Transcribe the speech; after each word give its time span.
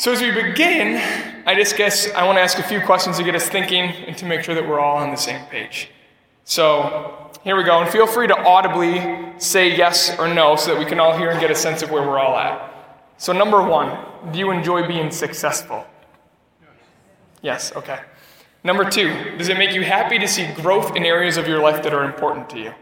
So, 0.00 0.12
as 0.12 0.22
we 0.22 0.30
begin, 0.30 0.96
I 1.44 1.54
just 1.54 1.76
guess 1.76 2.10
I 2.12 2.24
want 2.24 2.38
to 2.38 2.40
ask 2.40 2.58
a 2.58 2.62
few 2.62 2.80
questions 2.80 3.18
to 3.18 3.22
get 3.22 3.34
us 3.34 3.50
thinking 3.50 3.82
and 3.82 4.16
to 4.16 4.24
make 4.24 4.42
sure 4.42 4.54
that 4.54 4.66
we're 4.66 4.80
all 4.80 4.96
on 4.96 5.10
the 5.10 5.16
same 5.18 5.44
page. 5.48 5.90
So, 6.44 7.30
here 7.44 7.54
we 7.54 7.64
go. 7.64 7.82
And 7.82 7.90
feel 7.90 8.06
free 8.06 8.26
to 8.26 8.34
audibly 8.34 9.38
say 9.38 9.76
yes 9.76 10.18
or 10.18 10.26
no 10.26 10.56
so 10.56 10.72
that 10.72 10.78
we 10.78 10.86
can 10.86 10.98
all 11.00 11.14
hear 11.14 11.28
and 11.28 11.38
get 11.38 11.50
a 11.50 11.54
sense 11.54 11.82
of 11.82 11.90
where 11.90 12.00
we're 12.00 12.18
all 12.18 12.34
at. 12.38 13.04
So, 13.18 13.34
number 13.34 13.62
one, 13.62 13.94
do 14.32 14.38
you 14.38 14.50
enjoy 14.52 14.88
being 14.88 15.10
successful? 15.10 15.86
Yes, 17.42 17.76
okay. 17.76 18.00
Number 18.64 18.88
two, 18.88 19.36
does 19.36 19.50
it 19.50 19.58
make 19.58 19.74
you 19.74 19.82
happy 19.82 20.18
to 20.18 20.26
see 20.26 20.50
growth 20.54 20.96
in 20.96 21.04
areas 21.04 21.36
of 21.36 21.46
your 21.46 21.60
life 21.60 21.82
that 21.82 21.92
are 21.92 22.04
important 22.04 22.48
to 22.48 22.58
you? 22.58 22.72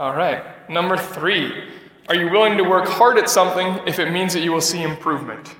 All 0.00 0.12
right. 0.12 0.68
Number 0.68 0.96
three, 0.96 1.70
are 2.08 2.14
you 2.14 2.30
willing 2.30 2.56
to 2.56 2.62
work 2.62 2.86
hard 2.86 3.18
at 3.18 3.28
something 3.28 3.80
if 3.86 3.98
it 3.98 4.12
means 4.12 4.32
that 4.34 4.40
you 4.40 4.52
will 4.52 4.60
see 4.60 4.82
improvement? 4.82 5.54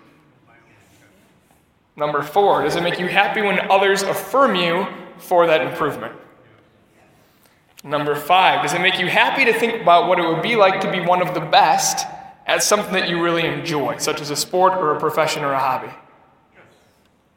Number 1.97 2.23
four, 2.23 2.63
does 2.63 2.77
it 2.77 2.83
make 2.83 2.99
you 2.99 3.09
happy 3.09 3.43
when 3.43 3.71
others 3.71 4.03
affirm 4.03 4.55
you 4.55 4.87
for 5.19 5.47
that 5.47 5.63
improvement? 5.63 6.15
Number 7.83 8.15
five, 8.15 8.63
does 8.63 8.75
it 8.75 8.81
make 8.81 8.99
you 8.99 9.07
happy 9.07 9.45
to 9.45 9.53
think 9.53 9.81
about 9.81 10.09
what 10.09 10.19
it 10.19 10.27
would 10.27 10.43
be 10.43 10.57
like 10.57 10.81
to 10.83 10.91
be 10.91 11.01
one 11.01 11.23
of 11.23 11.35
the 11.35 11.41
best 11.41 12.07
at 12.47 12.63
something 12.63 12.93
that 12.93 13.09
you 13.09 13.23
really 13.23 13.47
enjoy, 13.47 13.97
such 13.97 14.21
as 14.21 14.31
a 14.31 14.37
sport 14.37 14.75
or 14.75 14.95
a 14.95 15.01
profession 15.01 15.43
or 15.43 15.53
a 15.53 15.59
hobby? 15.59 15.93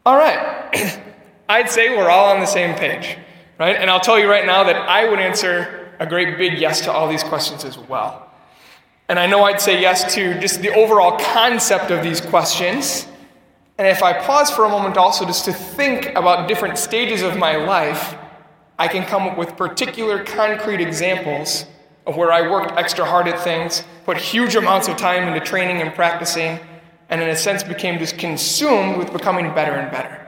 All 0.06 0.18
right. 0.18 1.02
I'd 1.50 1.70
say 1.70 1.96
we're 1.96 2.10
all 2.10 2.32
on 2.32 2.40
the 2.40 2.46
same 2.46 2.76
page, 2.76 3.18
right? 3.60 3.76
And 3.76 3.90
I'll 3.90 4.00
tell 4.00 4.20
you 4.20 4.30
right 4.30 4.46
now 4.46 4.64
that 4.64 4.76
I 4.76 5.10
would 5.10 5.20
answer 5.20 5.96
a 6.00 6.06
great 6.06 6.38
big 6.38 6.60
yes 6.60 6.82
to 6.82 6.92
all 6.92 7.08
these 7.08 7.24
questions 7.24 7.64
as 7.64 7.78
well. 7.78 8.29
And 9.10 9.18
I 9.18 9.26
know 9.26 9.44
I'd 9.44 9.60
say 9.60 9.82
yes 9.82 10.14
to 10.14 10.40
just 10.40 10.62
the 10.62 10.72
overall 10.76 11.18
concept 11.20 11.90
of 11.90 12.04
these 12.04 12.22
questions. 12.22 13.08
And 13.80 13.88
if 13.88 14.04
I 14.04 14.14
pause 14.14 14.52
for 14.52 14.66
a 14.66 14.70
moment 14.70 14.98
also 14.98 15.26
just 15.26 15.46
to 15.46 15.54
think 15.54 16.16
about 16.16 16.48
different 16.48 16.78
stages 16.78 17.24
of 17.24 17.36
my 17.36 17.56
life, 17.56 18.16
I 18.78 18.88
can 18.88 19.04
come 19.04 19.24
up 19.24 19.36
with 19.36 19.58
particular 19.58 20.24
concrete 20.24 20.80
examples 20.80 21.66
of 22.06 22.18
where 22.18 22.32
I 22.32 22.50
worked 22.50 22.78
extra 22.78 23.04
hard 23.04 23.28
at 23.28 23.40
things, 23.40 23.84
put 24.06 24.18
huge 24.18 24.56
amounts 24.56 24.88
of 24.88 24.96
time 24.96 25.28
into 25.28 25.40
training 25.40 25.82
and 25.82 25.92
practicing, 25.94 26.60
and 27.10 27.20
in 27.20 27.30
a 27.30 27.36
sense 27.36 27.64
became 27.64 27.98
just 27.98 28.20
consumed 28.20 28.98
with 28.98 29.12
becoming 29.12 29.54
better 29.56 29.74
and 29.74 29.92
better. 29.92 30.28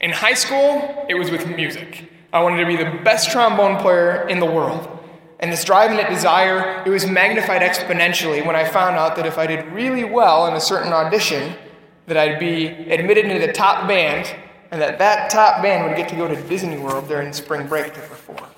In 0.00 0.10
high 0.10 0.34
school, 0.34 1.04
it 1.10 1.14
was 1.14 1.30
with 1.30 1.46
music. 1.54 2.10
I 2.32 2.42
wanted 2.42 2.58
to 2.58 2.66
be 2.66 2.76
the 2.76 3.02
best 3.04 3.30
trombone 3.30 3.76
player 3.80 4.26
in 4.28 4.40
the 4.40 4.46
world. 4.46 5.03
And 5.40 5.52
this 5.52 5.64
drive 5.64 5.90
and 5.90 5.98
that 5.98 6.10
desire, 6.10 6.82
it 6.86 6.90
was 6.90 7.06
magnified 7.06 7.62
exponentially 7.62 8.44
when 8.46 8.56
I 8.56 8.64
found 8.64 8.96
out 8.96 9.16
that 9.16 9.26
if 9.26 9.36
I 9.36 9.46
did 9.46 9.66
really 9.72 10.04
well 10.04 10.46
in 10.46 10.54
a 10.54 10.60
certain 10.60 10.92
audition, 10.92 11.54
that 12.06 12.16
I'd 12.16 12.38
be 12.38 12.66
admitted 12.66 13.26
into 13.26 13.44
the 13.44 13.52
top 13.52 13.88
band, 13.88 14.34
and 14.70 14.80
that 14.80 14.98
that 14.98 15.30
top 15.30 15.62
band 15.62 15.88
would 15.88 15.96
get 15.96 16.08
to 16.10 16.16
go 16.16 16.28
to 16.28 16.40
Disney 16.48 16.78
World 16.78 17.08
during 17.08 17.32
spring 17.32 17.66
break 17.66 17.94
to 17.94 18.00
perform. 18.00 18.50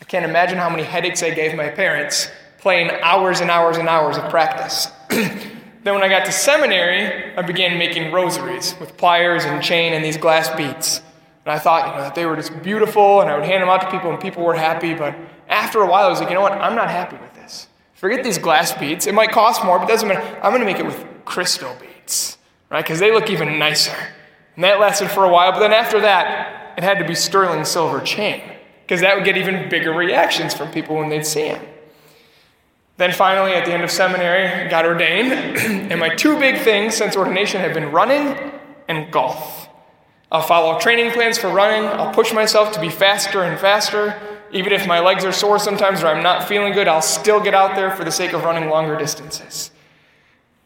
I 0.00 0.04
can't 0.04 0.24
imagine 0.24 0.58
how 0.58 0.68
many 0.68 0.82
headaches 0.82 1.22
I 1.22 1.30
gave 1.30 1.54
my 1.54 1.68
parents 1.68 2.30
playing 2.58 2.90
hours 3.02 3.40
and 3.40 3.50
hours 3.50 3.78
and 3.78 3.88
hours 3.88 4.18
of 4.18 4.28
practice. 4.28 4.88
then 5.08 5.94
when 5.94 6.02
I 6.02 6.08
got 6.08 6.26
to 6.26 6.32
seminary, 6.32 7.34
I 7.36 7.42
began 7.42 7.78
making 7.78 8.12
rosaries 8.12 8.74
with 8.78 8.96
pliers 8.96 9.44
and 9.44 9.62
chain 9.62 9.94
and 9.94 10.04
these 10.04 10.16
glass 10.16 10.54
beads. 10.56 11.00
And 11.44 11.52
I 11.52 11.58
thought, 11.58 11.86
you 11.86 11.92
know, 11.94 12.02
that 12.02 12.14
they 12.14 12.26
were 12.26 12.36
just 12.36 12.62
beautiful, 12.62 13.22
and 13.22 13.30
I 13.30 13.36
would 13.36 13.46
hand 13.46 13.62
them 13.62 13.70
out 13.70 13.80
to 13.80 13.90
people, 13.90 14.10
and 14.10 14.20
people 14.20 14.44
were 14.44 14.54
happy, 14.54 14.92
but 14.92 15.14
after 15.50 15.80
a 15.80 15.86
while, 15.86 16.06
I 16.06 16.08
was 16.08 16.20
like, 16.20 16.28
you 16.28 16.34
know 16.34 16.40
what? 16.40 16.52
I'm 16.52 16.76
not 16.76 16.88
happy 16.88 17.16
with 17.16 17.34
this. 17.34 17.66
Forget 17.94 18.24
these 18.24 18.38
glass 18.38 18.72
beads. 18.72 19.06
It 19.06 19.14
might 19.14 19.32
cost 19.32 19.64
more, 19.64 19.78
but 19.78 19.88
it 19.88 19.92
doesn't 19.92 20.08
matter. 20.08 20.40
I'm 20.42 20.52
going 20.52 20.60
to 20.60 20.66
make 20.66 20.78
it 20.78 20.86
with 20.86 21.04
crystal 21.24 21.76
beads, 21.80 22.38
right? 22.70 22.82
Because 22.82 23.00
they 23.00 23.12
look 23.12 23.28
even 23.28 23.58
nicer. 23.58 23.96
And 24.54 24.64
that 24.64 24.80
lasted 24.80 25.10
for 25.10 25.24
a 25.24 25.28
while, 25.28 25.52
but 25.52 25.58
then 25.58 25.72
after 25.72 26.00
that, 26.00 26.74
it 26.78 26.84
had 26.84 26.98
to 26.98 27.04
be 27.04 27.14
sterling 27.14 27.64
silver 27.64 28.00
chain, 28.00 28.42
because 28.82 29.00
that 29.00 29.16
would 29.16 29.24
get 29.24 29.36
even 29.36 29.68
bigger 29.68 29.92
reactions 29.92 30.54
from 30.54 30.70
people 30.70 30.96
when 30.96 31.08
they'd 31.08 31.26
see 31.26 31.48
them. 31.48 31.64
Then 32.96 33.12
finally, 33.12 33.52
at 33.52 33.64
the 33.64 33.72
end 33.72 33.82
of 33.82 33.90
seminary, 33.90 34.46
I 34.46 34.68
got 34.68 34.84
ordained, 34.84 35.32
and 35.90 35.98
my 35.98 36.14
two 36.14 36.38
big 36.38 36.58
things 36.58 36.94
since 36.94 37.16
ordination 37.16 37.60
have 37.60 37.74
been 37.74 37.90
running 37.90 38.52
and 38.88 39.10
golf. 39.10 39.68
I'll 40.30 40.42
follow 40.42 40.78
training 40.78 41.10
plans 41.12 41.38
for 41.38 41.48
running, 41.48 41.86
I'll 41.86 42.14
push 42.14 42.32
myself 42.32 42.72
to 42.72 42.80
be 42.80 42.88
faster 42.88 43.42
and 43.42 43.58
faster, 43.58 44.18
even 44.52 44.72
if 44.72 44.86
my 44.86 45.00
legs 45.00 45.24
are 45.24 45.32
sore 45.32 45.58
sometimes 45.58 46.02
or 46.02 46.08
I'm 46.08 46.22
not 46.22 46.48
feeling 46.48 46.72
good, 46.72 46.88
I'll 46.88 47.02
still 47.02 47.40
get 47.40 47.54
out 47.54 47.76
there 47.76 47.90
for 47.90 48.04
the 48.04 48.10
sake 48.10 48.32
of 48.32 48.44
running 48.44 48.68
longer 48.68 48.96
distances. 48.96 49.70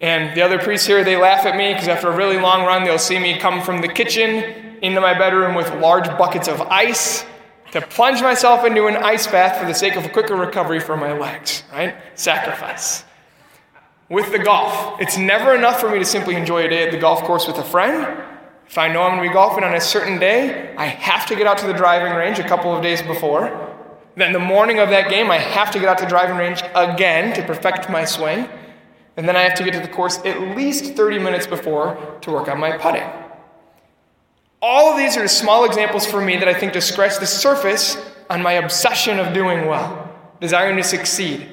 And 0.01 0.37
the 0.37 0.43
other 0.43 0.59
priests 0.59 0.87
here, 0.87 1.05
they 1.05 1.17
laugh 1.17 1.47
at 1.47 1.57
me 1.57 1.73
because 1.73 1.89
after 1.89 2.09
a 2.09 2.17
really 2.17 2.39
long 2.39 2.65
run, 2.65 2.85
they'll 2.85 2.99
see 2.99 3.19
me 3.19 3.39
come 3.39 3.63
from 3.63 3.81
the 3.81 3.89
kitchen 3.89 4.79
into 4.83 5.01
my 5.01 5.17
bedroom 5.19 5.55
with 5.55 5.73
large 5.77 6.07
buckets 6.19 6.49
of 6.49 6.61
ice 6.63 7.25
to 7.73 7.81
plunge 7.81 8.21
myself 8.21 8.65
into 8.65 8.87
an 8.87 8.97
ice 8.97 9.27
bath 9.27 9.59
for 9.59 9.67
the 9.67 9.75
sake 9.75 9.97
of 9.97 10.05
a 10.05 10.09
quicker 10.09 10.37
recovery 10.37 10.79
for 10.79 10.97
my 10.97 11.13
legs, 11.13 11.63
right? 11.73 11.97
Sacrifice. 12.15 13.05
With 14.09 14.31
the 14.31 14.39
golf, 14.39 15.01
it's 15.01 15.17
never 15.17 15.55
enough 15.55 15.81
for 15.81 15.91
me 15.91 15.99
to 15.99 16.05
simply 16.05 16.37
enjoy 16.37 16.67
a 16.67 16.69
day 16.69 16.85
at 16.85 16.93
the 16.93 16.99
golf 16.99 17.23
course 17.23 17.47
with 17.47 17.57
a 17.57 17.65
friend. 17.65 18.23
If 18.69 18.79
I 18.79 18.93
know 18.93 19.03
I'm 19.03 19.17
going 19.17 19.23
to 19.23 19.29
be 19.29 19.33
golfing 19.33 19.65
on 19.65 19.75
a 19.75 19.81
certain 19.81 20.19
day, 20.19 20.75
I 20.77 20.87
have 20.87 21.27
to 21.27 21.37
get 21.37 21.47
out 21.47 21.59
to 21.59 21.67
the 21.67 21.73
driving 21.73 22.13
range 22.13 22.39
a 22.39 22.47
couple 22.47 22.75
of 22.77 22.83
days 22.83 23.03
before. 23.03 23.74
Then 24.17 24.33
the 24.33 24.39
morning 24.39 24.79
of 24.79 24.91
that 24.91 25.11
game, 25.11 25.31
I 25.31 25.39
have 25.39 25.71
to 25.73 25.79
get 25.79 25.89
out 25.89 25.99
to 25.99 26.07
driving 26.07 26.37
range 26.37 26.63
again 26.75 27.35
to 27.35 27.43
perfect 27.43 27.91
my 27.91 28.05
swing. 28.05 28.49
And 29.17 29.29
then 29.29 29.37
I 29.37 29.43
have 29.43 29.55
to 29.59 29.65
get 29.65 29.75
to 29.75 29.81
the 29.81 29.89
course 29.89 30.19
at 30.25 30.57
least 30.57 30.95
30 30.95 31.19
minutes 31.19 31.47
before 31.47 32.19
to 32.21 32.31
work 32.31 32.49
on 32.49 32.59
my 32.59 32.77
putting. 32.77 33.09
All 34.63 34.91
of 34.91 34.97
these 34.97 35.17
are 35.17 35.29
small 35.29 35.65
examples 35.65 36.07
for 36.07 36.21
me 36.21 36.37
that 36.37 36.49
I 36.49 36.55
think 36.55 36.73
just 36.73 36.93
scratch 36.93 37.19
the 37.19 37.27
surface 37.27 37.97
on 38.31 38.43
my 38.43 38.53
obsession 38.53 39.19
of 39.19 39.35
doing 39.35 39.67
well, 39.67 40.11
desiring 40.41 40.77
to 40.77 40.83
succeed, 40.83 41.49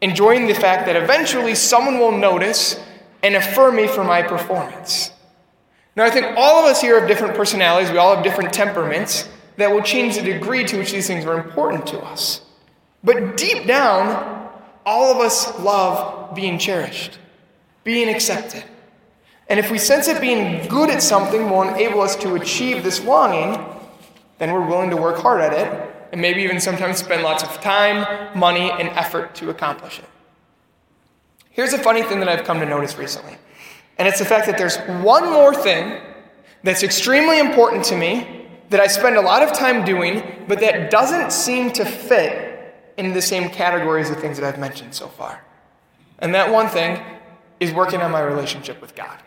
enjoying 0.00 0.46
the 0.46 0.54
fact 0.54 0.86
that 0.86 0.96
eventually 0.96 1.54
someone 1.54 1.98
will 1.98 2.16
notice 2.16 2.80
and 3.22 3.34
affirm 3.34 3.76
me 3.76 3.86
for 3.86 4.04
my 4.04 4.22
performance. 4.22 5.10
Now, 5.96 6.04
I 6.04 6.10
think 6.10 6.26
all 6.36 6.58
of 6.58 6.66
us 6.66 6.80
here 6.80 6.98
have 6.98 7.08
different 7.08 7.34
personalities, 7.34 7.90
we 7.90 7.98
all 7.98 8.14
have 8.14 8.24
different 8.24 8.52
temperaments 8.52 9.28
that 9.56 9.70
will 9.70 9.82
change 9.82 10.16
the 10.16 10.22
degree 10.22 10.64
to 10.64 10.78
which 10.78 10.92
these 10.92 11.06
things 11.06 11.24
are 11.24 11.38
important 11.38 11.86
to 11.88 12.00
us. 12.00 12.42
But 13.02 13.36
deep 13.36 13.66
down, 13.66 14.50
all 14.84 15.12
of 15.12 15.18
us 15.18 15.58
love 15.60 16.34
being 16.34 16.58
cherished, 16.58 17.18
being 17.84 18.08
accepted. 18.08 18.64
And 19.48 19.60
if 19.60 19.70
we 19.70 19.78
sense 19.78 20.06
that 20.06 20.20
being 20.20 20.66
good 20.68 20.90
at 20.90 21.02
something 21.02 21.48
will 21.48 21.62
enable 21.62 22.00
us 22.00 22.16
to 22.16 22.34
achieve 22.34 22.82
this 22.82 23.02
longing, 23.02 23.64
then 24.38 24.52
we're 24.52 24.66
willing 24.66 24.90
to 24.90 24.96
work 24.96 25.18
hard 25.18 25.40
at 25.40 25.52
it 25.52 25.94
and 26.12 26.20
maybe 26.20 26.42
even 26.42 26.60
sometimes 26.60 26.98
spend 26.98 27.22
lots 27.22 27.42
of 27.42 27.60
time, 27.60 28.38
money, 28.38 28.70
and 28.70 28.88
effort 28.90 29.34
to 29.36 29.50
accomplish 29.50 29.98
it. 29.98 30.04
Here's 31.50 31.72
a 31.72 31.78
funny 31.78 32.02
thing 32.02 32.20
that 32.20 32.28
I've 32.28 32.44
come 32.44 32.60
to 32.60 32.66
notice 32.66 32.96
recently, 32.96 33.36
and 33.98 34.06
it's 34.06 34.18
the 34.18 34.24
fact 34.24 34.46
that 34.46 34.58
there's 34.58 34.76
one 35.02 35.24
more 35.24 35.54
thing 35.54 36.00
that's 36.62 36.82
extremely 36.82 37.38
important 37.38 37.84
to 37.86 37.96
me 37.96 38.35
that 38.70 38.80
I 38.80 38.86
spend 38.86 39.16
a 39.16 39.20
lot 39.20 39.42
of 39.42 39.52
time 39.52 39.84
doing, 39.84 40.44
but 40.48 40.60
that 40.60 40.90
doesn't 40.90 41.32
seem 41.32 41.70
to 41.72 41.84
fit 41.84 42.74
in 42.96 43.12
the 43.12 43.22
same 43.22 43.50
categories 43.50 44.10
of 44.10 44.18
things 44.18 44.38
that 44.38 44.46
I've 44.46 44.58
mentioned 44.58 44.94
so 44.94 45.08
far. 45.08 45.44
And 46.18 46.34
that 46.34 46.50
one 46.50 46.68
thing 46.68 47.00
is 47.60 47.72
working 47.72 48.00
on 48.00 48.10
my 48.10 48.20
relationship 48.20 48.80
with 48.80 48.94
God. 48.94 49.18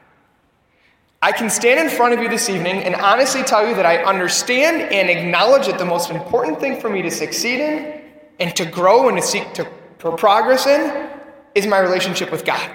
I 1.21 1.31
can 1.31 1.49
stand 1.49 1.79
in 1.79 1.89
front 1.89 2.13
of 2.13 2.21
you 2.21 2.29
this 2.29 2.49
evening 2.49 2.83
and 2.83 2.95
honestly 2.95 3.43
tell 3.43 3.67
you 3.67 3.75
that 3.75 3.85
I 3.85 4.03
understand 4.03 4.81
and 4.93 5.09
acknowledge 5.09 5.67
that 5.67 5.77
the 5.77 5.85
most 5.85 6.09
important 6.09 6.59
thing 6.59 6.79
for 6.79 6.89
me 6.89 7.01
to 7.01 7.11
succeed 7.11 7.59
in 7.59 8.01
and 8.39 8.55
to 8.55 8.65
grow 8.65 9.09
and 9.09 9.17
to 9.17 9.23
seek 9.23 9.53
to 9.53 9.65
progress 9.97 10.65
in 10.65 11.09
is 11.55 11.67
my 11.67 11.79
relationship 11.79 12.31
with 12.31 12.45
God. 12.45 12.69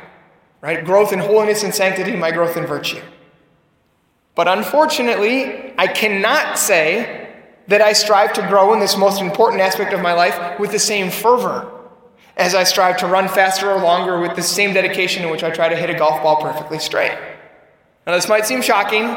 Right? 0.61 0.85
Growth 0.85 1.13
in 1.13 1.19
holiness 1.19 1.63
and 1.63 1.75
sanctity, 1.75 2.17
my 2.17 2.31
growth 2.31 2.57
in 2.57 2.67
virtue. 2.67 3.03
But 4.35 4.49
unfortunately, 4.49 5.75
I 5.79 5.87
cannot 5.87 6.59
say 6.59 7.31
that 7.69 7.81
I 7.81 7.93
strive 7.93 8.33
to 8.35 8.47
grow 8.49 8.73
in 8.75 8.81
this 8.81 8.97
most 8.97 9.21
important 9.21 9.63
aspect 9.63 9.93
of 9.93 10.01
my 10.01 10.13
life 10.13 10.59
with 10.59 10.73
the 10.73 10.79
same 10.79 11.11
fervor 11.11 11.71
as 12.37 12.55
I 12.55 12.65
strive 12.65 12.97
to 12.99 13.07
run 13.07 13.29
faster 13.29 13.71
or 13.71 13.81
longer 13.81 14.21
with 14.21 14.35
the 14.35 14.43
same 14.43 14.75
dedication 14.75 15.23
in 15.23 15.31
which 15.31 15.45
I 15.45 15.51
try 15.51 15.69
to 15.69 15.77
hit 15.77 15.89
a 15.89 15.95
golf 15.95 16.23
ball 16.23 16.43
perfectly 16.43 16.79
straight. 16.81 17.17
Now, 18.07 18.15
this 18.15 18.29
might 18.29 18.45
seem 18.45 18.61
shocking. 18.61 19.17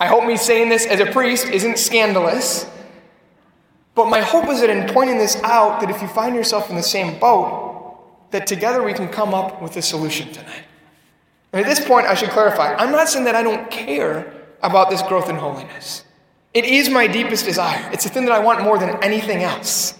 I 0.00 0.06
hope 0.06 0.26
me 0.26 0.36
saying 0.36 0.68
this 0.68 0.84
as 0.86 1.00
a 1.00 1.06
priest 1.06 1.46
isn't 1.46 1.78
scandalous. 1.78 2.68
But 3.94 4.06
my 4.06 4.20
hope 4.20 4.48
is 4.48 4.60
that 4.60 4.70
in 4.70 4.92
pointing 4.92 5.18
this 5.18 5.36
out, 5.42 5.80
that 5.80 5.90
if 5.90 6.02
you 6.02 6.08
find 6.08 6.34
yourself 6.34 6.70
in 6.70 6.76
the 6.76 6.82
same 6.82 7.18
boat, 7.18 8.30
that 8.30 8.46
together 8.46 8.82
we 8.82 8.94
can 8.94 9.08
come 9.08 9.32
up 9.32 9.62
with 9.62 9.76
a 9.76 9.82
solution 9.82 10.32
tonight. 10.32 10.64
And 11.52 11.64
at 11.64 11.68
this 11.68 11.84
point, 11.84 12.06
I 12.06 12.14
should 12.14 12.30
clarify 12.30 12.74
I'm 12.74 12.92
not 12.92 13.08
saying 13.08 13.24
that 13.24 13.34
I 13.34 13.42
don't 13.42 13.70
care 13.70 14.39
about 14.62 14.90
this 14.90 15.02
growth 15.02 15.28
in 15.28 15.36
holiness. 15.36 16.04
It 16.52 16.64
is 16.64 16.88
my 16.88 17.06
deepest 17.06 17.44
desire. 17.44 17.88
It's 17.92 18.04
the 18.04 18.10
thing 18.10 18.24
that 18.24 18.32
I 18.32 18.40
want 18.40 18.62
more 18.62 18.78
than 18.78 19.02
anything 19.02 19.42
else. 19.42 19.94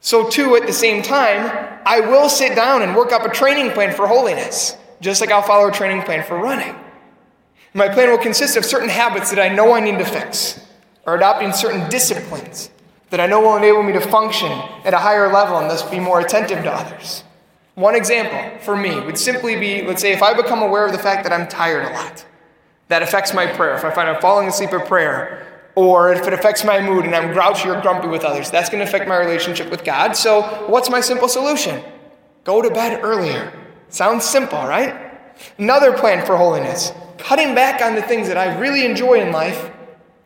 So, 0.00 0.28
too, 0.28 0.54
at 0.56 0.66
the 0.66 0.72
same 0.72 1.02
time, 1.02 1.80
I 1.86 2.00
will 2.00 2.28
sit 2.28 2.54
down 2.54 2.82
and 2.82 2.94
work 2.94 3.10
up 3.10 3.24
a 3.24 3.30
training 3.30 3.70
plan 3.70 3.94
for 3.94 4.06
holiness, 4.06 4.76
just 5.00 5.20
like 5.20 5.30
I'll 5.30 5.42
follow 5.42 5.68
a 5.68 5.72
training 5.72 6.02
plan 6.02 6.22
for 6.22 6.38
running. 6.38 6.76
My 7.72 7.88
plan 7.88 8.10
will 8.10 8.18
consist 8.18 8.56
of 8.56 8.64
certain 8.64 8.88
habits 8.88 9.30
that 9.30 9.40
I 9.40 9.52
know 9.52 9.72
I 9.72 9.80
need 9.80 9.98
to 9.98 10.04
fix, 10.04 10.60
or 11.06 11.16
adopting 11.16 11.52
certain 11.52 11.88
disciplines 11.90 12.70
that 13.10 13.20
I 13.20 13.26
know 13.26 13.40
will 13.40 13.56
enable 13.56 13.82
me 13.82 13.92
to 13.94 14.00
function 14.00 14.50
at 14.84 14.94
a 14.94 14.98
higher 14.98 15.32
level 15.32 15.58
and 15.58 15.70
thus 15.70 15.82
be 15.88 16.00
more 16.00 16.20
attentive 16.20 16.62
to 16.64 16.72
others. 16.72 17.24
One 17.74 17.94
example 17.94 18.58
for 18.60 18.76
me 18.76 19.00
would 19.00 19.18
simply 19.18 19.56
be 19.56 19.82
let's 19.82 20.00
say 20.00 20.12
if 20.12 20.22
I 20.22 20.34
become 20.34 20.62
aware 20.62 20.86
of 20.86 20.92
the 20.92 20.98
fact 20.98 21.24
that 21.24 21.32
I'm 21.32 21.48
tired 21.48 21.90
a 21.90 21.94
lot, 21.94 22.24
that 22.88 23.02
affects 23.02 23.32
my 23.34 23.46
prayer. 23.46 23.74
If 23.76 23.84
I 23.84 23.90
find 23.90 24.08
I'm 24.08 24.20
falling 24.20 24.48
asleep 24.48 24.72
at 24.72 24.86
prayer, 24.86 25.46
or 25.74 26.12
if 26.12 26.26
it 26.26 26.32
affects 26.32 26.64
my 26.64 26.80
mood 26.80 27.04
and 27.04 27.14
I'm 27.14 27.32
grouchy 27.32 27.68
or 27.68 27.80
grumpy 27.80 28.08
with 28.08 28.24
others, 28.24 28.50
that's 28.50 28.68
going 28.68 28.82
to 28.82 28.88
affect 28.88 29.08
my 29.08 29.18
relationship 29.18 29.70
with 29.70 29.84
God. 29.84 30.12
So, 30.16 30.42
what's 30.68 30.88
my 30.88 31.00
simple 31.00 31.28
solution? 31.28 31.82
Go 32.44 32.62
to 32.62 32.70
bed 32.70 33.02
earlier. 33.02 33.52
Sounds 33.88 34.24
simple, 34.24 34.58
right? 34.58 34.94
Another 35.58 35.96
plan 35.96 36.24
for 36.24 36.36
holiness 36.36 36.92
cutting 37.18 37.54
back 37.54 37.80
on 37.80 37.94
the 37.94 38.02
things 38.02 38.28
that 38.28 38.36
I 38.36 38.58
really 38.58 38.84
enjoy 38.84 39.20
in 39.20 39.32
life 39.32 39.70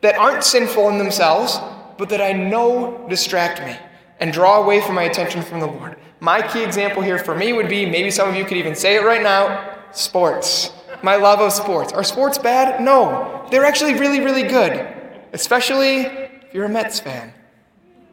that 0.01 0.15
aren't 0.15 0.43
sinful 0.43 0.89
in 0.89 0.97
themselves, 0.97 1.59
but 1.97 2.09
that 2.09 2.21
I 2.21 2.33
know 2.33 3.05
distract 3.09 3.61
me 3.61 3.75
and 4.19 4.33
draw 4.33 4.61
away 4.61 4.81
from 4.81 4.95
my 4.95 5.03
attention 5.03 5.41
from 5.41 5.59
the 5.59 5.67
Lord. 5.67 5.97
My 6.19 6.41
key 6.41 6.63
example 6.63 7.01
here 7.01 7.17
for 7.17 7.35
me 7.35 7.53
would 7.53 7.69
be 7.69 7.85
maybe 7.85 8.11
some 8.11 8.27
of 8.27 8.35
you 8.35 8.43
could 8.43 8.57
even 8.57 8.75
say 8.75 8.95
it 8.95 9.05
right 9.05 9.23
now 9.23 9.77
sports. 9.91 10.71
My 11.01 11.15
love 11.15 11.39
of 11.39 11.53
sports. 11.53 11.93
Are 11.93 12.03
sports 12.03 12.37
bad? 12.37 12.81
No. 12.81 13.45
They're 13.51 13.65
actually 13.65 13.95
really, 13.95 14.19
really 14.19 14.43
good, 14.43 14.85
especially 15.33 16.01
if 16.01 16.53
you're 16.53 16.65
a 16.65 16.69
Mets 16.69 16.99
fan. 16.99 17.33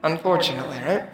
Unfortunately, 0.02 0.78
right? 0.78 1.08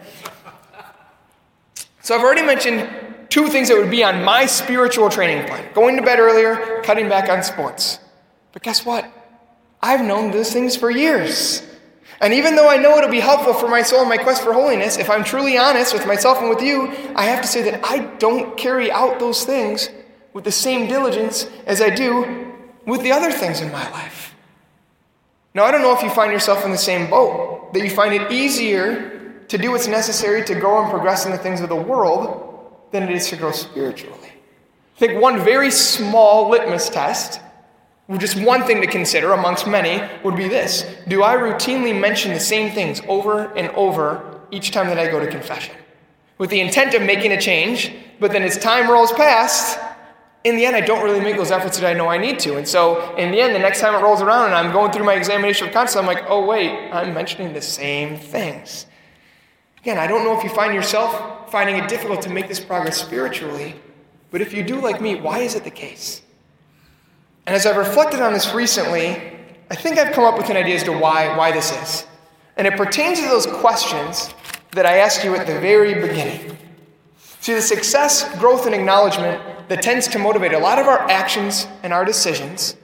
So 2.01 2.15
I've 2.15 2.21
already 2.21 2.43
mentioned 2.43 2.89
two 3.29 3.47
things 3.47 3.69
that 3.69 3.77
would 3.77 3.89
be 3.89 4.03
on 4.03 4.23
my 4.23 4.45
spiritual 4.45 5.09
training 5.09 5.47
plan 5.47 5.67
going 5.73 5.95
to 5.95 6.03
bed 6.03 6.19
earlier, 6.19 6.81
cutting 6.83 7.09
back 7.09 7.29
on 7.29 7.41
sports. 7.41 7.99
But 8.51 8.61
guess 8.61 8.85
what? 8.85 9.09
I've 9.81 10.05
known 10.05 10.31
those 10.31 10.53
things 10.53 10.75
for 10.75 10.91
years. 10.91 11.63
And 12.21 12.33
even 12.33 12.55
though 12.55 12.69
I 12.69 12.77
know 12.77 12.97
it'll 12.97 13.09
be 13.09 13.19
helpful 13.19 13.53
for 13.53 13.67
my 13.67 13.81
soul 13.81 14.01
and 14.01 14.09
my 14.09 14.17
quest 14.17 14.43
for 14.43 14.53
holiness, 14.53 14.97
if 14.97 15.09
I'm 15.09 15.23
truly 15.23 15.57
honest 15.57 15.93
with 15.93 16.05
myself 16.05 16.37
and 16.39 16.49
with 16.49 16.61
you, 16.61 16.87
I 17.15 17.23
have 17.25 17.41
to 17.41 17.47
say 17.47 17.63
that 17.63 17.83
I 17.83 17.99
don't 18.17 18.55
carry 18.55 18.91
out 18.91 19.19
those 19.19 19.43
things 19.43 19.89
with 20.33 20.43
the 20.43 20.51
same 20.51 20.87
diligence 20.87 21.47
as 21.65 21.81
I 21.81 21.89
do 21.89 22.53
with 22.85 23.01
the 23.01 23.11
other 23.11 23.31
things 23.31 23.61
in 23.61 23.71
my 23.71 23.89
life. 23.91 24.35
Now, 25.53 25.63
I 25.65 25.71
don't 25.71 25.81
know 25.81 25.95
if 25.95 26.01
you 26.01 26.09
find 26.09 26.31
yourself 26.31 26.65
in 26.65 26.71
the 26.71 26.77
same 26.77 27.09
boat, 27.09 27.73
that 27.73 27.83
you 27.83 27.89
find 27.89 28.13
it 28.13 28.31
easier 28.31 29.43
to 29.47 29.57
do 29.57 29.71
what's 29.71 29.87
necessary 29.87 30.43
to 30.45 30.55
grow 30.55 30.81
and 30.81 30.89
progress 30.89 31.25
in 31.25 31.31
the 31.31 31.37
things 31.37 31.61
of 31.61 31.69
the 31.69 31.75
world 31.75 32.75
than 32.91 33.03
it 33.03 33.11
is 33.11 33.29
to 33.29 33.35
grow 33.35 33.51
spiritually. 33.51 34.31
I 34.95 34.99
think 34.99 35.21
one 35.21 35.43
very 35.43 35.69
small 35.69 36.49
litmus 36.49 36.89
test, 36.89 37.39
just 38.17 38.39
one 38.41 38.63
thing 38.63 38.81
to 38.81 38.87
consider 38.87 39.33
amongst 39.33 39.67
many, 39.67 40.07
would 40.23 40.35
be 40.35 40.47
this 40.47 40.85
Do 41.07 41.23
I 41.23 41.35
routinely 41.35 41.99
mention 41.99 42.33
the 42.33 42.39
same 42.39 42.71
things 42.71 43.01
over 43.07 43.53
and 43.55 43.69
over 43.69 44.41
each 44.51 44.71
time 44.71 44.87
that 44.87 44.99
I 44.99 45.09
go 45.09 45.19
to 45.19 45.27
confession? 45.27 45.75
With 46.37 46.49
the 46.49 46.61
intent 46.61 46.95
of 46.95 47.03
making 47.03 47.31
a 47.31 47.39
change, 47.39 47.93
but 48.19 48.31
then 48.31 48.43
as 48.43 48.57
time 48.57 48.89
rolls 48.89 49.11
past, 49.13 49.79
in 50.43 50.57
the 50.57 50.65
end, 50.65 50.75
I 50.75 50.81
don't 50.81 51.03
really 51.03 51.21
make 51.21 51.37
those 51.37 51.51
efforts 51.51 51.79
that 51.79 51.89
I 51.89 51.93
know 51.93 52.07
I 52.09 52.17
need 52.17 52.37
to. 52.39 52.57
And 52.57 52.67
so, 52.67 53.15
in 53.15 53.31
the 53.31 53.39
end, 53.39 53.55
the 53.55 53.59
next 53.59 53.79
time 53.79 53.95
it 53.95 54.03
rolls 54.03 54.21
around 54.21 54.47
and 54.47 54.55
I'm 54.55 54.73
going 54.73 54.91
through 54.91 55.05
my 55.05 55.13
examination 55.13 55.67
of 55.67 55.73
conscience, 55.73 55.95
I'm 55.95 56.05
like, 56.05 56.25
oh, 56.27 56.45
wait, 56.45 56.91
I'm 56.91 57.13
mentioning 57.13 57.53
the 57.53 57.61
same 57.61 58.17
things. 58.17 58.85
Again, 59.79 59.97
I 59.97 60.07
don't 60.07 60.23
know 60.25 60.37
if 60.37 60.43
you 60.43 60.49
find 60.49 60.73
yourself 60.73 61.49
finding 61.49 61.77
it 61.77 61.87
difficult 61.87 62.21
to 62.23 62.29
make 62.29 62.47
this 62.47 62.59
progress 62.59 62.97
spiritually. 62.97 63.75
But 64.31 64.41
if 64.41 64.53
you 64.53 64.63
do, 64.63 64.81
like 64.81 64.99
me, 64.99 65.15
why 65.15 65.39
is 65.39 65.55
it 65.55 65.63
the 65.63 65.71
case? 65.71 66.21
And 67.45 67.55
as 67.55 67.65
I've 67.65 67.77
reflected 67.77 68.21
on 68.21 68.33
this 68.33 68.53
recently, 68.53 69.21
I 69.69 69.75
think 69.75 69.97
I've 69.97 70.13
come 70.13 70.23
up 70.23 70.37
with 70.37 70.49
an 70.49 70.57
idea 70.57 70.75
as 70.75 70.83
to 70.83 70.91
why, 70.91 71.37
why 71.37 71.51
this 71.51 71.71
is. 71.71 72.05
And 72.57 72.67
it 72.67 72.75
pertains 72.75 73.19
to 73.19 73.27
those 73.27 73.45
questions 73.45 74.33
that 74.71 74.85
I 74.85 74.97
asked 74.97 75.23
you 75.23 75.35
at 75.35 75.47
the 75.47 75.59
very 75.59 75.93
beginning. 75.93 76.57
See, 77.39 77.53
the 77.53 77.61
success, 77.61 78.33
growth, 78.39 78.65
and 78.65 78.73
acknowledgement 78.73 79.41
that 79.67 79.81
tends 79.81 80.07
to 80.09 80.19
motivate 80.19 80.53
a 80.53 80.59
lot 80.59 80.79
of 80.79 80.87
our 80.87 80.99
actions 81.09 81.67
and 81.83 81.93
our 81.93 82.05
decisions. 82.05 82.75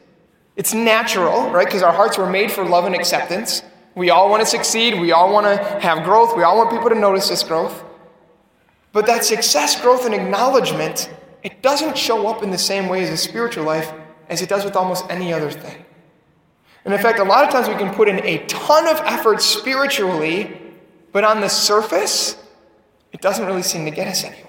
It's 0.55 0.73
natural, 0.73 1.49
right? 1.51 1.65
Because 1.65 1.83
our 1.83 1.93
hearts 1.93 2.17
were 2.17 2.29
made 2.29 2.51
for 2.51 2.65
love 2.65 2.85
and 2.85 2.95
acceptance. 2.95 3.63
We 3.95 4.09
all 4.09 4.29
want 4.29 4.41
to 4.41 4.45
succeed. 4.45 4.99
We 4.99 5.11
all 5.11 5.31
want 5.31 5.45
to 5.45 5.63
have 5.79 6.03
growth. 6.03 6.35
We 6.35 6.43
all 6.43 6.57
want 6.57 6.69
people 6.69 6.89
to 6.89 6.95
notice 6.95 7.29
this 7.29 7.43
growth. 7.43 7.83
But 8.91 9.05
that 9.05 9.23
success, 9.23 9.79
growth, 9.79 10.05
and 10.05 10.13
acknowledgement, 10.13 11.09
it 11.43 11.61
doesn't 11.61 11.97
show 11.97 12.27
up 12.27 12.43
in 12.43 12.49
the 12.49 12.57
same 12.57 12.89
way 12.89 13.03
as 13.03 13.09
a 13.09 13.17
spiritual 13.17 13.63
life 13.63 13.93
as 14.29 14.41
it 14.41 14.49
does 14.49 14.63
with 14.63 14.75
almost 14.75 15.05
any 15.09 15.31
other 15.33 15.51
thing. 15.51 15.85
And 16.85 16.93
in 16.93 16.99
fact, 16.99 17.19
a 17.19 17.23
lot 17.23 17.43
of 17.43 17.51
times 17.51 17.67
we 17.67 17.75
can 17.75 17.93
put 17.93 18.07
in 18.07 18.19
a 18.25 18.45
ton 18.47 18.87
of 18.87 19.01
effort 19.05 19.41
spiritually, 19.41 20.59
but 21.11 21.23
on 21.23 21.41
the 21.41 21.49
surface, 21.49 22.41
it 23.11 23.21
doesn't 23.21 23.45
really 23.45 23.63
seem 23.63 23.85
to 23.85 23.91
get 23.91 24.07
us 24.07 24.23
anywhere. 24.23 24.48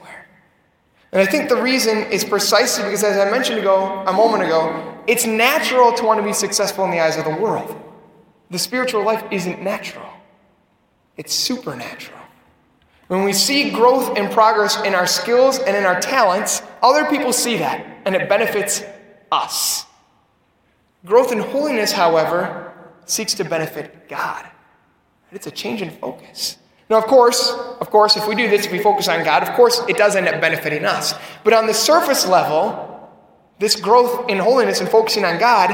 And 1.13 1.21
I 1.21 1.27
think 1.27 1.49
the 1.49 1.61
reason 1.61 1.99
is 2.13 2.25
precisely 2.25 2.85
because, 2.85 3.03
as 3.03 3.17
I 3.17 3.31
mentioned 3.31 3.59
ago, 3.59 4.05
a 4.07 4.13
moment 4.13 4.45
ago, 4.45 5.03
it's 5.07 5.27
natural 5.27 5.93
to 5.93 6.05
want 6.05 6.21
to 6.21 6.25
be 6.25 6.33
successful 6.33 6.85
in 6.85 6.91
the 6.91 7.01
eyes 7.01 7.17
of 7.17 7.25
the 7.25 7.35
world. 7.35 7.77
The 8.51 8.59
spiritual 8.59 9.05
life 9.05 9.25
isn't 9.31 9.63
natural, 9.63 10.09
it's 11.17 11.35
supernatural. 11.35 12.19
When 13.09 13.25
we 13.25 13.33
see 13.33 13.71
growth 13.71 14.17
and 14.17 14.31
progress 14.31 14.81
in 14.85 14.95
our 14.95 15.07
skills 15.07 15.59
and 15.59 15.77
in 15.77 15.85
our 15.85 16.01
talents, 16.01 16.63
other 16.81 17.05
people 17.07 17.33
see 17.33 17.57
that, 17.57 17.85
and 18.05 18.15
it 18.15 18.29
benefits 18.29 18.85
us. 19.33 19.85
Growth 21.05 21.33
in 21.33 21.41
holiness, 21.41 21.91
however, 21.91 22.73
seeks 23.07 23.35
to 23.35 23.45
benefit 23.45 24.09
God. 24.09 24.47
It's 25.33 25.49
a 25.49 25.51
change 25.51 25.83
in 25.83 25.91
focus. 25.91 26.59
Now, 26.91 26.99
of 26.99 27.05
course, 27.05 27.53
of 27.81 27.89
course, 27.89 28.17
if 28.17 28.27
we 28.27 28.35
do 28.35 28.51
this, 28.51 28.67
if 28.67 28.73
we 28.73 28.81
focus 28.81 29.07
on 29.07 29.25
God, 29.25 29.45
of 29.45 29.55
course, 29.55 29.81
it 29.89 29.97
does 29.97 30.17
end 30.17 30.27
up 30.27 30.41
benefiting 30.41 30.85
us. 30.85 31.15
But 31.45 31.53
on 31.53 31.69
the 31.69 31.73
surface 31.73 32.27
level, 32.27 33.09
this 33.61 33.77
growth 33.77 34.29
in 34.29 34.39
holiness 34.39 34.81
and 34.81 34.89
focusing 34.89 35.25
on 35.25 35.39
God 35.39 35.71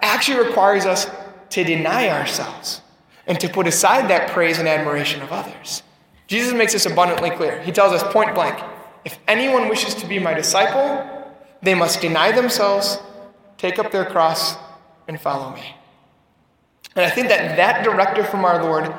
actually 0.00 0.46
requires 0.46 0.86
us 0.86 1.10
to 1.50 1.64
deny 1.64 2.08
ourselves 2.08 2.82
and 3.26 3.38
to 3.40 3.48
put 3.48 3.66
aside 3.66 4.08
that 4.10 4.30
praise 4.30 4.60
and 4.60 4.68
admiration 4.68 5.20
of 5.22 5.32
others. 5.32 5.82
Jesus 6.28 6.54
makes 6.54 6.72
this 6.72 6.86
abundantly 6.86 7.30
clear. 7.30 7.60
He 7.62 7.72
tells 7.72 7.92
us 7.92 8.12
point 8.12 8.34
blank 8.34 8.62
if 9.04 9.18
anyone 9.26 9.68
wishes 9.68 9.94
to 9.96 10.06
be 10.06 10.18
my 10.18 10.34
disciple, 10.34 11.04
they 11.62 11.74
must 11.74 12.00
deny 12.00 12.32
themselves, 12.32 12.98
take 13.58 13.78
up 13.78 13.90
their 13.90 14.04
cross, 14.04 14.56
and 15.08 15.20
follow 15.20 15.52
me. 15.54 15.74
And 16.94 17.04
I 17.04 17.10
think 17.10 17.28
that 17.28 17.56
that 17.56 17.82
directive 17.82 18.28
from 18.28 18.44
our 18.44 18.62
Lord 18.62 18.94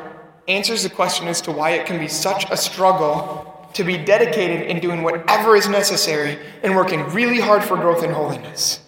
answers 0.56 0.84
the 0.84 0.90
question 0.90 1.28
as 1.28 1.42
to 1.42 1.52
why 1.52 1.72
it 1.72 1.86
can 1.86 2.00
be 2.00 2.08
such 2.08 2.50
a 2.50 2.58
struggle 2.58 3.70
to 3.74 3.84
be 3.84 3.98
dedicated 3.98 4.68
in 4.68 4.80
doing 4.80 5.02
whatever 5.02 5.56
is 5.56 5.68
necessary 5.68 6.38
and 6.64 6.76
working 6.76 7.02
really 7.10 7.40
hard 7.40 7.64
for 7.64 7.78
growth 7.78 8.04
and 8.04 8.14
holiness. 8.14 8.82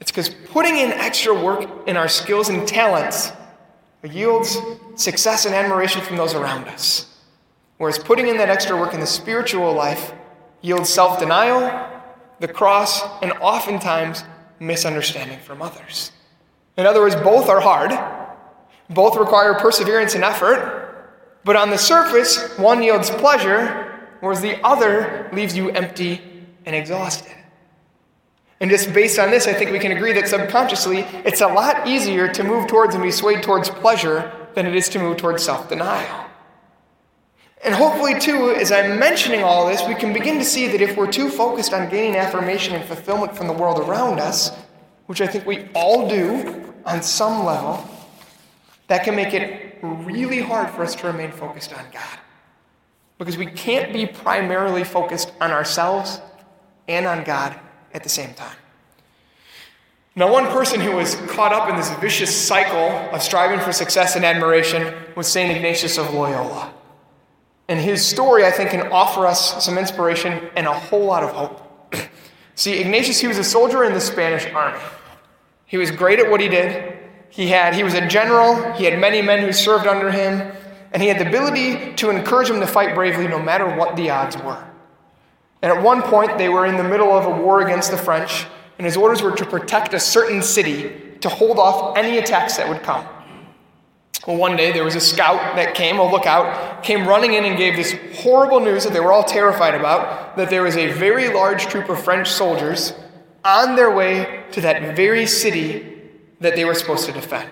It's 0.00 0.10
because 0.10 0.28
putting 0.28 0.76
in 0.76 0.92
extra 0.92 1.34
work 1.34 1.88
in 1.88 1.96
our 1.96 2.08
skills 2.08 2.48
and 2.48 2.66
talents 2.68 3.32
yields 4.04 4.56
success 4.94 5.46
and 5.46 5.54
admiration 5.54 6.00
from 6.00 6.16
those 6.16 6.34
around 6.34 6.68
us. 6.68 7.12
Whereas 7.78 7.98
putting 7.98 8.28
in 8.28 8.36
that 8.36 8.48
extra 8.48 8.76
work 8.76 8.94
in 8.94 9.00
the 9.00 9.06
spiritual 9.06 9.72
life 9.72 10.12
yields 10.62 10.88
self 10.88 11.18
denial, 11.18 11.90
the 12.40 12.48
cross, 12.48 13.02
and 13.22 13.32
oftentimes 13.40 14.24
misunderstanding 14.60 15.38
from 15.40 15.60
others. 15.60 16.12
In 16.76 16.86
other 16.86 17.00
words, 17.00 17.16
both 17.16 17.48
are 17.48 17.60
hard, 17.60 17.90
both 18.90 19.16
require 19.16 19.54
perseverance 19.54 20.14
and 20.14 20.24
effort, 20.24 20.86
but 21.44 21.56
on 21.56 21.70
the 21.70 21.78
surface, 21.78 22.56
one 22.58 22.82
yields 22.82 23.10
pleasure, 23.10 24.08
whereas 24.20 24.40
the 24.40 24.60
other 24.64 25.28
leaves 25.32 25.56
you 25.56 25.70
empty 25.70 26.20
and 26.64 26.74
exhausted. 26.74 27.32
And 28.60 28.70
just 28.70 28.92
based 28.92 29.18
on 29.18 29.30
this, 29.30 29.46
I 29.46 29.52
think 29.52 29.70
we 29.70 29.78
can 29.78 29.92
agree 29.92 30.12
that 30.14 30.28
subconsciously, 30.28 31.00
it's 31.24 31.42
a 31.42 31.46
lot 31.46 31.86
easier 31.86 32.26
to 32.28 32.42
move 32.42 32.66
towards 32.66 32.94
and 32.94 33.04
be 33.04 33.10
swayed 33.10 33.42
towards 33.42 33.68
pleasure 33.68 34.32
than 34.54 34.66
it 34.66 34.74
is 34.74 34.88
to 34.90 34.98
move 34.98 35.18
towards 35.18 35.44
self 35.44 35.68
denial. 35.68 36.26
And 37.64 37.74
hopefully, 37.74 38.18
too, 38.18 38.54
as 38.54 38.72
I'm 38.72 38.98
mentioning 38.98 39.42
all 39.42 39.66
this, 39.66 39.86
we 39.86 39.94
can 39.94 40.12
begin 40.12 40.38
to 40.38 40.44
see 40.44 40.68
that 40.68 40.80
if 40.80 40.96
we're 40.96 41.10
too 41.10 41.28
focused 41.28 41.72
on 41.72 41.90
gaining 41.90 42.16
affirmation 42.16 42.74
and 42.74 42.84
fulfillment 42.84 43.36
from 43.36 43.46
the 43.46 43.52
world 43.52 43.78
around 43.78 44.20
us, 44.20 44.56
which 45.06 45.20
I 45.20 45.26
think 45.26 45.46
we 45.46 45.68
all 45.74 46.08
do 46.08 46.72
on 46.84 47.02
some 47.02 47.44
level, 47.44 47.86
that 48.88 49.04
can 49.04 49.16
make 49.16 49.34
it 49.34 49.78
really 49.82 50.40
hard 50.40 50.70
for 50.70 50.82
us 50.82 50.94
to 50.96 51.06
remain 51.06 51.32
focused 51.32 51.72
on 51.72 51.84
God. 51.92 52.18
Because 53.18 53.36
we 53.36 53.46
can't 53.46 53.92
be 53.92 54.06
primarily 54.06 54.84
focused 54.84 55.32
on 55.40 55.50
ourselves 55.50 56.20
and 56.86 57.06
on 57.06 57.24
God 57.24 57.58
at 57.92 58.02
the 58.02 58.08
same 58.08 58.34
time. 58.34 58.56
Now, 60.18 60.32
one 60.32 60.46
person 60.46 60.80
who 60.80 60.92
was 60.92 61.14
caught 61.28 61.52
up 61.52 61.68
in 61.68 61.76
this 61.76 61.90
vicious 61.96 62.34
cycle 62.34 62.88
of 63.14 63.22
striving 63.22 63.60
for 63.60 63.72
success 63.72 64.16
and 64.16 64.24
admiration 64.24 64.94
was 65.14 65.26
St. 65.26 65.54
Ignatius 65.54 65.98
of 65.98 66.14
Loyola. 66.14 66.72
And 67.68 67.80
his 67.80 68.04
story, 68.04 68.46
I 68.46 68.50
think, 68.50 68.70
can 68.70 68.90
offer 68.92 69.26
us 69.26 69.62
some 69.62 69.76
inspiration 69.76 70.48
and 70.56 70.66
a 70.66 70.72
whole 70.72 71.04
lot 71.04 71.22
of 71.22 71.32
hope. 71.32 71.94
See, 72.54 72.80
Ignatius, 72.80 73.20
he 73.20 73.26
was 73.26 73.36
a 73.36 73.44
soldier 73.44 73.84
in 73.84 73.92
the 73.92 74.00
Spanish 74.00 74.46
army. 74.54 74.80
He 75.66 75.76
was 75.76 75.90
great 75.90 76.18
at 76.18 76.30
what 76.30 76.40
he 76.40 76.48
did. 76.48 76.95
He, 77.30 77.48
had, 77.48 77.74
he 77.74 77.82
was 77.82 77.94
a 77.94 78.06
general, 78.06 78.72
he 78.72 78.84
had 78.84 78.98
many 78.98 79.20
men 79.20 79.40
who 79.40 79.52
served 79.52 79.86
under 79.86 80.10
him, 80.10 80.52
and 80.92 81.02
he 81.02 81.08
had 81.08 81.18
the 81.18 81.28
ability 81.28 81.94
to 81.94 82.10
encourage 82.10 82.48
them 82.48 82.60
to 82.60 82.66
fight 82.66 82.94
bravely 82.94 83.28
no 83.28 83.38
matter 83.38 83.66
what 83.76 83.96
the 83.96 84.10
odds 84.10 84.36
were. 84.38 84.64
And 85.62 85.72
at 85.72 85.82
one 85.82 86.02
point, 86.02 86.38
they 86.38 86.48
were 86.48 86.66
in 86.66 86.76
the 86.76 86.84
middle 86.84 87.12
of 87.12 87.26
a 87.26 87.42
war 87.42 87.62
against 87.62 87.90
the 87.90 87.96
French, 87.96 88.46
and 88.78 88.84
his 88.84 88.96
orders 88.96 89.22
were 89.22 89.34
to 89.36 89.44
protect 89.44 89.94
a 89.94 90.00
certain 90.00 90.42
city 90.42 91.16
to 91.20 91.28
hold 91.28 91.58
off 91.58 91.96
any 91.96 92.18
attacks 92.18 92.56
that 92.56 92.68
would 92.68 92.82
come. 92.82 93.06
Well, 94.26 94.36
one 94.36 94.56
day 94.56 94.72
there 94.72 94.84
was 94.84 94.96
a 94.96 95.00
scout 95.00 95.56
that 95.56 95.74
came, 95.74 95.98
a 95.98 96.10
lookout, 96.10 96.82
came 96.82 97.06
running 97.06 97.34
in 97.34 97.44
and 97.44 97.56
gave 97.56 97.76
this 97.76 97.94
horrible 98.20 98.60
news 98.60 98.84
that 98.84 98.92
they 98.92 99.00
were 99.00 99.12
all 99.12 99.22
terrified 99.22 99.74
about 99.74 100.36
that 100.36 100.50
there 100.50 100.62
was 100.62 100.76
a 100.76 100.92
very 100.92 101.32
large 101.32 101.66
troop 101.66 101.88
of 101.88 102.02
French 102.02 102.28
soldiers 102.28 102.92
on 103.44 103.76
their 103.76 103.94
way 103.94 104.44
to 104.50 104.60
that 104.60 104.96
very 104.96 105.26
city 105.26 105.95
that 106.40 106.56
they 106.56 106.64
were 106.64 106.74
supposed 106.74 107.06
to 107.06 107.12
defend. 107.12 107.50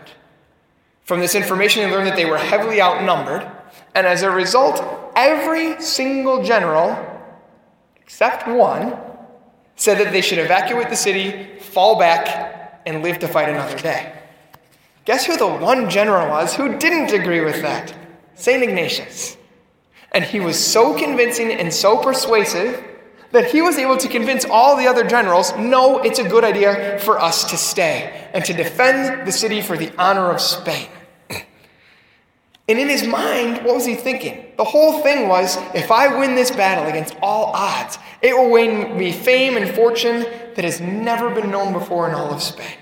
From 1.03 1.21
this 1.21 1.35
information, 1.35 1.83
they 1.83 1.91
learned 1.91 2.07
that 2.07 2.17
they 2.17 2.25
were 2.25 2.39
heavily 2.39 2.81
outnumbered, 2.81 3.47
and 3.95 4.07
as 4.07 4.23
a 4.23 4.31
result, 4.31 4.83
every 5.17 5.81
single 5.81 6.43
general, 6.43 6.97
except 7.97 8.49
one, 8.49 8.97
said 9.77 9.99
that 9.99 10.13
they 10.13 10.21
should 10.21 10.39
evacuate 10.39 10.89
the 10.89 10.97
city, 10.97 11.59
fall 11.59 11.99
back, 11.99 12.81
and 12.87 13.03
live 13.03 13.19
to 13.19 13.29
fight 13.29 13.49
another 13.49 13.79
day. 13.79 14.13
Guess 15.05 15.27
who 15.27 15.37
the 15.37 15.47
one 15.47 15.91
general 15.91 16.29
was 16.29 16.55
who 16.55 16.79
didn't 16.79 17.13
agree 17.13 17.41
with 17.41 17.61
that? 17.63 17.95
St. 18.35 18.63
Ignatius. 18.63 19.37
And 20.13 20.25
he 20.25 20.41
was 20.41 20.59
so 20.59 20.97
convincing 20.97 21.53
and 21.53 21.73
so 21.73 21.99
persuasive 21.99 22.83
that 23.35 23.51
he 23.51 23.61
was 23.61 23.77
able 23.79 23.97
to 23.97 24.09
convince 24.09 24.45
all 24.45 24.77
the 24.77 24.87
other 24.87 25.05
generals 25.05 25.53
no, 25.59 25.99
it's 25.99 26.21
a 26.21 26.29
good 26.29 26.45
idea 26.45 26.99
for 27.01 27.21
us 27.21 27.51
to 27.51 27.57
stay 27.57 28.29
and 28.33 28.45
to 28.45 28.53
defend 28.53 29.27
the 29.27 29.33
city 29.33 29.61
for 29.61 29.77
the 29.77 29.93
honor 29.99 30.31
of 30.31 30.41
Spain. 30.41 30.89
And 32.67 32.79
in 32.79 32.89
his 32.89 33.07
mind, 33.07 33.63
what 33.67 33.75
was 33.75 33.85
he 33.85 33.95
thinking? 33.95 34.47
The 34.57 34.65
whole 34.65 35.03
thing 35.03 35.29
was 35.29 35.59
if 35.75 35.91
I 35.91 36.19
win 36.19 36.35
this 36.35 36.51
battle 36.51 36.87
against 36.87 37.15
all 37.21 37.53
odds, 37.55 37.99
it 38.23 38.35
will 38.35 38.51
win 38.51 38.97
me 38.97 39.13
fame 39.13 39.59
and 39.59 39.75
fortune 39.75 40.25
that 40.55 40.65
has 40.65 40.81
never 40.81 41.29
been 41.29 41.51
known 41.51 41.75
before 41.75 42.09
in 42.09 42.15
all 42.15 42.33
of 42.33 42.43
Spain. 42.43 42.79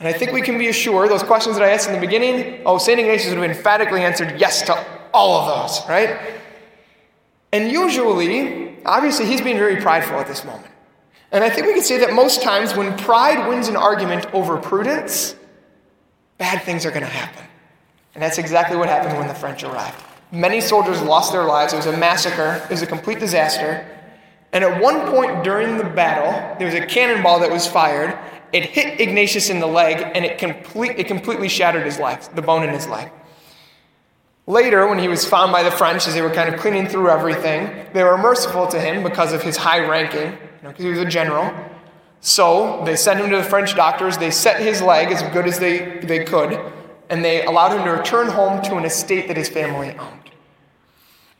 And 0.00 0.08
I 0.08 0.12
think 0.12 0.32
we 0.32 0.42
can 0.42 0.58
be 0.58 0.66
assured 0.66 1.10
those 1.10 1.22
questions 1.22 1.56
that 1.56 1.62
I 1.62 1.70
asked 1.70 1.88
in 1.88 1.94
the 1.94 2.00
beginning, 2.00 2.62
oh, 2.66 2.78
St. 2.78 2.98
Ignatius 2.98 3.28
would 3.28 3.38
have 3.38 3.56
emphatically 3.56 4.02
answered 4.02 4.40
yes 4.40 4.62
to 4.62 4.84
all 5.14 5.40
of 5.40 5.46
those, 5.46 5.88
right? 5.88 6.40
And 7.52 7.70
usually, 7.70 8.65
obviously, 8.86 9.26
he's 9.26 9.40
being 9.40 9.58
very 9.58 9.76
prideful 9.76 10.18
at 10.18 10.26
this 10.26 10.44
moment. 10.44 10.72
And 11.32 11.42
I 11.42 11.50
think 11.50 11.66
we 11.66 11.74
can 11.74 11.82
say 11.82 11.98
that 11.98 12.12
most 12.12 12.42
times 12.42 12.74
when 12.76 12.96
pride 12.96 13.48
wins 13.48 13.68
an 13.68 13.76
argument 13.76 14.32
over 14.32 14.56
prudence, 14.56 15.34
bad 16.38 16.62
things 16.62 16.86
are 16.86 16.90
going 16.90 17.02
to 17.02 17.08
happen. 17.08 17.44
And 18.14 18.22
that's 18.22 18.38
exactly 18.38 18.76
what 18.76 18.88
happened 18.88 19.18
when 19.18 19.28
the 19.28 19.34
French 19.34 19.62
arrived. 19.62 20.02
Many 20.32 20.60
soldiers 20.60 21.02
lost 21.02 21.32
their 21.32 21.44
lives. 21.44 21.72
It 21.72 21.76
was 21.76 21.86
a 21.86 21.96
massacre, 21.96 22.62
it 22.64 22.70
was 22.70 22.82
a 22.82 22.86
complete 22.86 23.18
disaster. 23.18 23.86
And 24.52 24.64
at 24.64 24.80
one 24.80 25.00
point 25.10 25.44
during 25.44 25.76
the 25.76 25.84
battle, 25.84 26.56
there 26.58 26.66
was 26.66 26.74
a 26.74 26.86
cannonball 26.86 27.40
that 27.40 27.50
was 27.50 27.66
fired, 27.66 28.18
it 28.52 28.64
hit 28.64 29.00
Ignatius 29.00 29.50
in 29.50 29.60
the 29.60 29.66
leg 29.66 30.12
and 30.14 30.24
it, 30.24 30.38
complete, 30.38 30.98
it 30.98 31.08
completely 31.08 31.48
shattered 31.48 31.84
his 31.84 31.98
leg, 31.98 32.20
the 32.34 32.42
bone 32.42 32.62
in 32.62 32.70
his 32.70 32.86
leg. 32.86 33.10
Later, 34.48 34.86
when 34.86 35.00
he 35.00 35.08
was 35.08 35.24
found 35.24 35.50
by 35.50 35.64
the 35.64 35.72
French 35.72 36.06
as 36.06 36.14
they 36.14 36.22
were 36.22 36.30
kind 36.30 36.52
of 36.52 36.60
cleaning 36.60 36.86
through 36.86 37.10
everything, 37.10 37.86
they 37.92 38.04
were 38.04 38.16
merciful 38.16 38.68
to 38.68 38.80
him 38.80 39.02
because 39.02 39.32
of 39.32 39.42
his 39.42 39.56
high 39.56 39.80
ranking, 39.80 40.38
because 40.62 40.78
you 40.78 40.84
know, 40.84 40.94
he 40.94 40.98
was 40.98 41.00
a 41.00 41.04
general. 41.04 41.52
So 42.20 42.82
they 42.84 42.94
sent 42.94 43.20
him 43.20 43.30
to 43.30 43.36
the 43.36 43.42
French 43.42 43.74
doctors. 43.74 44.18
They 44.18 44.30
set 44.30 44.60
his 44.60 44.80
leg 44.80 45.10
as 45.10 45.22
good 45.32 45.46
as 45.46 45.58
they, 45.58 45.98
they 45.98 46.24
could, 46.24 46.60
and 47.10 47.24
they 47.24 47.44
allowed 47.44 47.76
him 47.76 47.84
to 47.84 47.90
return 47.90 48.28
home 48.28 48.62
to 48.62 48.76
an 48.76 48.84
estate 48.84 49.26
that 49.26 49.36
his 49.36 49.48
family 49.48 49.96
owned. 49.98 50.30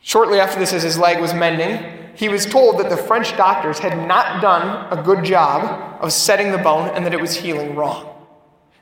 Shortly 0.01 0.39
after 0.39 0.59
this, 0.59 0.73
as 0.73 0.83
his 0.83 0.97
leg 0.97 1.21
was 1.21 1.33
mending, 1.33 2.13
he 2.15 2.27
was 2.27 2.45
told 2.45 2.77
that 2.79 2.89
the 2.89 2.97
French 2.97 3.37
doctors 3.37 3.79
had 3.79 4.07
not 4.07 4.41
done 4.41 4.87
a 4.91 5.01
good 5.01 5.23
job 5.23 6.01
of 6.01 6.11
setting 6.11 6.51
the 6.51 6.57
bone 6.57 6.89
and 6.89 7.05
that 7.05 7.13
it 7.13 7.21
was 7.21 7.35
healing 7.35 7.75
wrong. 7.75 8.16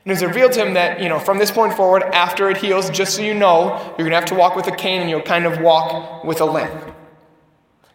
And 0.06 0.12
it 0.12 0.14
was 0.14 0.22
revealed 0.22 0.52
to 0.52 0.64
him 0.64 0.74
that, 0.74 1.02
you 1.02 1.08
know, 1.08 1.18
from 1.18 1.38
this 1.38 1.50
point 1.50 1.74
forward, 1.74 2.04
after 2.04 2.48
it 2.48 2.58
heals, 2.58 2.88
just 2.90 3.16
so 3.16 3.22
you 3.22 3.34
know, 3.34 3.74
you're 3.98 4.08
going 4.08 4.10
to 4.10 4.14
have 4.14 4.24
to 4.26 4.36
walk 4.36 4.54
with 4.54 4.68
a 4.68 4.76
cane 4.76 5.00
and 5.00 5.10
you'll 5.10 5.20
kind 5.20 5.46
of 5.46 5.60
walk 5.60 6.22
with 6.22 6.40
a 6.40 6.44
limp. 6.44 6.94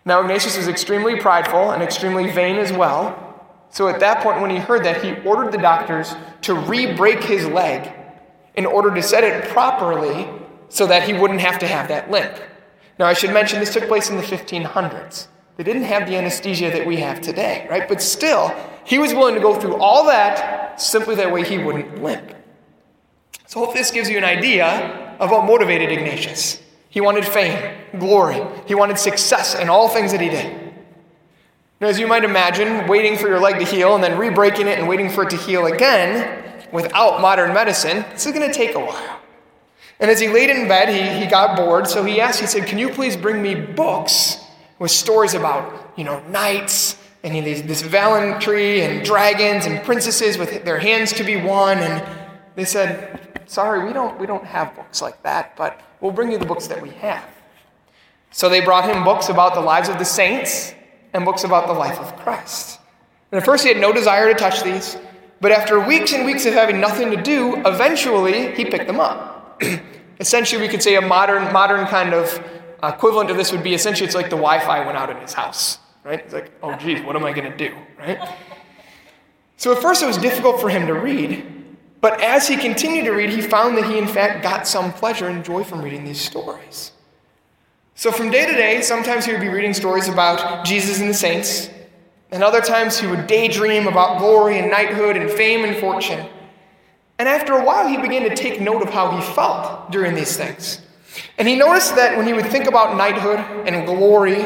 Now, 0.03 0.19
Ignatius 0.19 0.57
is 0.57 0.67
extremely 0.67 1.21
prideful 1.21 1.71
and 1.71 1.81
extremely 1.81 2.29
vain 2.29 2.57
as 2.57 2.73
well. 2.73 3.39
So 3.69 3.87
at 3.87 4.01
that 4.01 4.21
point, 4.21 4.41
when 4.41 4.49
he 4.49 4.57
heard 4.57 4.83
that, 4.83 5.01
he 5.01 5.25
ordered 5.25 5.53
the 5.53 5.57
doctors 5.57 6.13
to 6.41 6.53
re 6.53 6.93
break 6.97 7.23
his 7.23 7.45
leg 7.47 7.93
in 8.55 8.65
order 8.65 8.93
to 8.93 9.01
set 9.01 9.23
it 9.23 9.45
properly 9.45 10.27
so 10.67 10.85
that 10.87 11.03
he 11.03 11.13
wouldn't 11.13 11.39
have 11.39 11.59
to 11.59 11.67
have 11.67 11.87
that 11.87 12.11
limp. 12.11 12.37
Now, 12.99 13.05
I 13.05 13.13
should 13.13 13.31
mention 13.31 13.61
this 13.61 13.71
took 13.71 13.87
place 13.87 14.09
in 14.09 14.17
the 14.17 14.23
1500s. 14.23 15.27
They 15.57 15.63
didn't 15.63 15.83
have 15.83 16.07
the 16.07 16.15
anesthesia 16.15 16.71
that 16.71 16.85
we 16.85 16.97
have 16.97 17.21
today, 17.21 17.67
right? 17.69 17.87
But 17.87 18.01
still, 18.01 18.55
he 18.83 18.97
was 18.97 19.13
willing 19.13 19.35
to 19.35 19.41
go 19.41 19.59
through 19.59 19.75
all 19.75 20.05
that 20.05 20.81
simply 20.81 21.15
that 21.15 21.31
way 21.31 21.43
he 21.43 21.57
wouldn't 21.57 22.01
limp. 22.01 22.33
So, 23.47 23.59
hope 23.59 23.73
this 23.73 23.91
gives 23.91 24.09
you 24.09 24.17
an 24.17 24.23
idea 24.23 25.15
of 25.19 25.29
what 25.29 25.45
motivated 25.45 25.91
Ignatius. 25.91 26.61
He 26.89 27.01
wanted 27.01 27.25
fame, 27.25 27.75
glory, 27.99 28.41
he 28.65 28.75
wanted 28.75 28.97
success 28.97 29.55
in 29.55 29.69
all 29.69 29.89
things 29.89 30.11
that 30.11 30.21
he 30.21 30.29
did. 30.29 30.73
Now, 31.79 31.87
as 31.87 31.99
you 31.99 32.07
might 32.07 32.23
imagine, 32.23 32.87
waiting 32.87 33.17
for 33.17 33.27
your 33.27 33.39
leg 33.39 33.59
to 33.59 33.65
heal 33.65 33.95
and 33.95 34.03
then 34.03 34.17
re 34.17 34.29
breaking 34.29 34.67
it 34.67 34.77
and 34.77 34.87
waiting 34.87 35.09
for 35.09 35.23
it 35.23 35.31
to 35.31 35.37
heal 35.37 35.65
again 35.65 36.67
without 36.71 37.21
modern 37.21 37.53
medicine, 37.53 38.05
this 38.11 38.25
is 38.25 38.33
going 38.33 38.47
to 38.47 38.53
take 38.53 38.75
a 38.75 38.79
while. 38.79 39.19
And 39.99 40.09
as 40.09 40.19
he 40.19 40.27
laid 40.27 40.49
in 40.49 40.67
bed, 40.67 40.89
he, 40.89 41.23
he 41.23 41.29
got 41.29 41.57
bored, 41.57 41.87
so 41.87 42.03
he 42.03 42.19
asked, 42.21 42.39
he 42.39 42.47
said, 42.47 42.67
Can 42.67 42.77
you 42.77 42.89
please 42.89 43.15
bring 43.15 43.41
me 43.41 43.55
books 43.55 44.40
with 44.81 44.89
stories 44.89 45.35
about, 45.35 45.93
you 45.95 46.03
know, 46.03 46.19
knights 46.29 46.97
and 47.21 47.35
you 47.35 47.41
know, 47.43 47.53
this 47.53 47.83
valentry 47.83 48.81
and 48.81 49.05
dragons 49.05 49.67
and 49.67 49.83
princesses 49.83 50.39
with 50.39 50.65
their 50.65 50.79
hands 50.79 51.13
to 51.13 51.23
be 51.23 51.35
won. 51.39 51.77
And 51.77 52.03
they 52.55 52.65
said, 52.65 53.43
sorry, 53.45 53.85
we 53.85 53.93
don't, 53.93 54.19
we 54.19 54.25
don't 54.25 54.43
have 54.43 54.75
books 54.75 54.99
like 54.99 55.21
that, 55.21 55.55
but 55.55 55.79
we'll 56.01 56.11
bring 56.11 56.31
you 56.31 56.39
the 56.39 56.47
books 56.47 56.65
that 56.65 56.81
we 56.81 56.89
have. 56.89 57.23
So 58.31 58.49
they 58.49 58.59
brought 58.59 58.89
him 58.89 59.03
books 59.03 59.29
about 59.29 59.53
the 59.53 59.61
lives 59.61 59.87
of 59.87 59.99
the 59.99 60.03
saints 60.03 60.73
and 61.13 61.25
books 61.25 61.43
about 61.43 61.67
the 61.67 61.73
life 61.73 61.99
of 61.99 62.17
Christ. 62.17 62.79
And 63.31 63.37
at 63.37 63.45
first 63.45 63.63
he 63.63 63.69
had 63.69 63.79
no 63.79 63.93
desire 63.93 64.33
to 64.33 64.33
touch 64.33 64.63
these, 64.63 64.97
but 65.41 65.51
after 65.51 65.79
weeks 65.79 66.11
and 66.11 66.25
weeks 66.25 66.47
of 66.47 66.55
having 66.55 66.79
nothing 66.79 67.11
to 67.11 67.21
do, 67.21 67.61
eventually 67.67 68.55
he 68.55 68.65
picked 68.65 68.87
them 68.87 68.99
up. 68.99 69.61
Essentially, 70.19 70.59
we 70.59 70.67
could 70.67 70.81
say 70.81 70.95
a 70.95 71.01
modern, 71.01 71.53
modern 71.53 71.85
kind 71.85 72.15
of 72.15 72.43
equivalent 72.83 73.29
of 73.29 73.37
this 73.37 73.51
would 73.51 73.63
be 73.63 73.73
essentially 73.73 74.05
it's 74.05 74.15
like 74.15 74.29
the 74.29 74.37
Wi-Fi 74.37 74.85
went 74.85 74.97
out 74.97 75.09
in 75.09 75.17
his 75.17 75.33
house, 75.33 75.79
right? 76.03 76.19
It's 76.19 76.33
like, 76.33 76.51
oh 76.63 76.75
geez, 76.75 77.03
what 77.03 77.15
am 77.15 77.23
I 77.23 77.33
going 77.33 77.51
to 77.51 77.57
do, 77.57 77.75
right? 77.99 78.19
So 79.57 79.71
at 79.71 79.81
first 79.81 80.01
it 80.01 80.07
was 80.07 80.17
difficult 80.17 80.59
for 80.59 80.69
him 80.69 80.87
to 80.87 80.93
read, 80.93 81.45
but 82.01 82.19
as 82.21 82.47
he 82.47 82.57
continued 82.57 83.05
to 83.05 83.11
read, 83.11 83.29
he 83.29 83.41
found 83.41 83.77
that 83.77 83.85
he 83.85 83.97
in 83.97 84.07
fact 84.07 84.41
got 84.41 84.67
some 84.67 84.91
pleasure 84.91 85.27
and 85.27 85.45
joy 85.45 85.63
from 85.63 85.81
reading 85.81 86.03
these 86.03 86.19
stories. 86.19 86.91
So 87.93 88.11
from 88.11 88.31
day 88.31 88.47
to 88.47 88.53
day, 88.53 88.81
sometimes 88.81 89.25
he 89.25 89.31
would 89.31 89.41
be 89.41 89.49
reading 89.49 89.75
stories 89.75 90.07
about 90.07 90.65
Jesus 90.65 90.99
and 90.99 91.09
the 91.09 91.13
saints, 91.13 91.69
and 92.31 92.43
other 92.43 92.61
times 92.61 92.99
he 92.99 93.05
would 93.05 93.27
daydream 93.27 93.87
about 93.87 94.17
glory 94.17 94.57
and 94.57 94.71
knighthood 94.71 95.17
and 95.17 95.29
fame 95.29 95.63
and 95.63 95.77
fortune. 95.77 96.25
And 97.19 97.29
after 97.29 97.53
a 97.53 97.63
while, 97.63 97.87
he 97.87 97.97
began 97.97 98.27
to 98.27 98.35
take 98.35 98.59
note 98.59 98.81
of 98.81 98.89
how 98.89 99.11
he 99.11 99.21
felt 99.35 99.91
during 99.91 100.15
these 100.15 100.35
things. 100.35 100.81
And 101.37 101.47
he 101.47 101.55
noticed 101.55 101.95
that 101.95 102.17
when 102.17 102.25
he 102.25 102.33
would 102.33 102.45
think 102.45 102.67
about 102.67 102.95
knighthood 102.95 103.39
and 103.67 103.85
glory, 103.85 104.41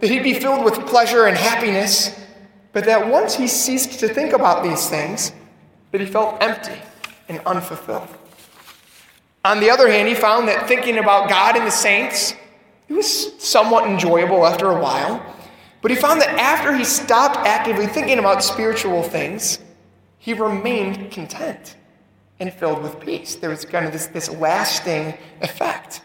that 0.00 0.10
he'd 0.10 0.22
be 0.22 0.34
filled 0.34 0.64
with 0.64 0.74
pleasure 0.86 1.26
and 1.26 1.36
happiness, 1.36 2.18
but 2.72 2.84
that 2.84 3.08
once 3.08 3.34
he 3.36 3.46
ceased 3.46 4.00
to 4.00 4.08
think 4.08 4.32
about 4.32 4.62
these 4.62 4.88
things, 4.88 5.32
that 5.92 6.00
he 6.00 6.06
felt 6.06 6.42
empty 6.42 6.80
and 7.28 7.40
unfulfilled. 7.46 8.08
On 9.44 9.60
the 9.60 9.70
other 9.70 9.88
hand, 9.88 10.08
he 10.08 10.14
found 10.14 10.48
that 10.48 10.66
thinking 10.66 10.98
about 10.98 11.28
God 11.28 11.56
and 11.56 11.66
the 11.66 11.70
saints, 11.70 12.34
it 12.88 12.92
was 12.94 13.42
somewhat 13.42 13.88
enjoyable 13.88 14.46
after 14.46 14.70
a 14.70 14.80
while. 14.80 15.24
But 15.80 15.90
he 15.90 15.96
found 15.96 16.20
that 16.20 16.30
after 16.38 16.74
he 16.74 16.84
stopped 16.84 17.36
actively 17.46 17.86
thinking 17.86 18.18
about 18.18 18.42
spiritual 18.42 19.02
things, 19.02 19.60
he 20.18 20.34
remained 20.34 21.12
content 21.12 21.76
and 22.40 22.52
filled 22.52 22.82
with 22.82 23.00
peace. 23.00 23.36
There 23.36 23.50
was 23.50 23.64
kind 23.64 23.86
of 23.86 23.92
this, 23.92 24.06
this 24.06 24.28
lasting 24.28 25.16
effect. 25.40 26.02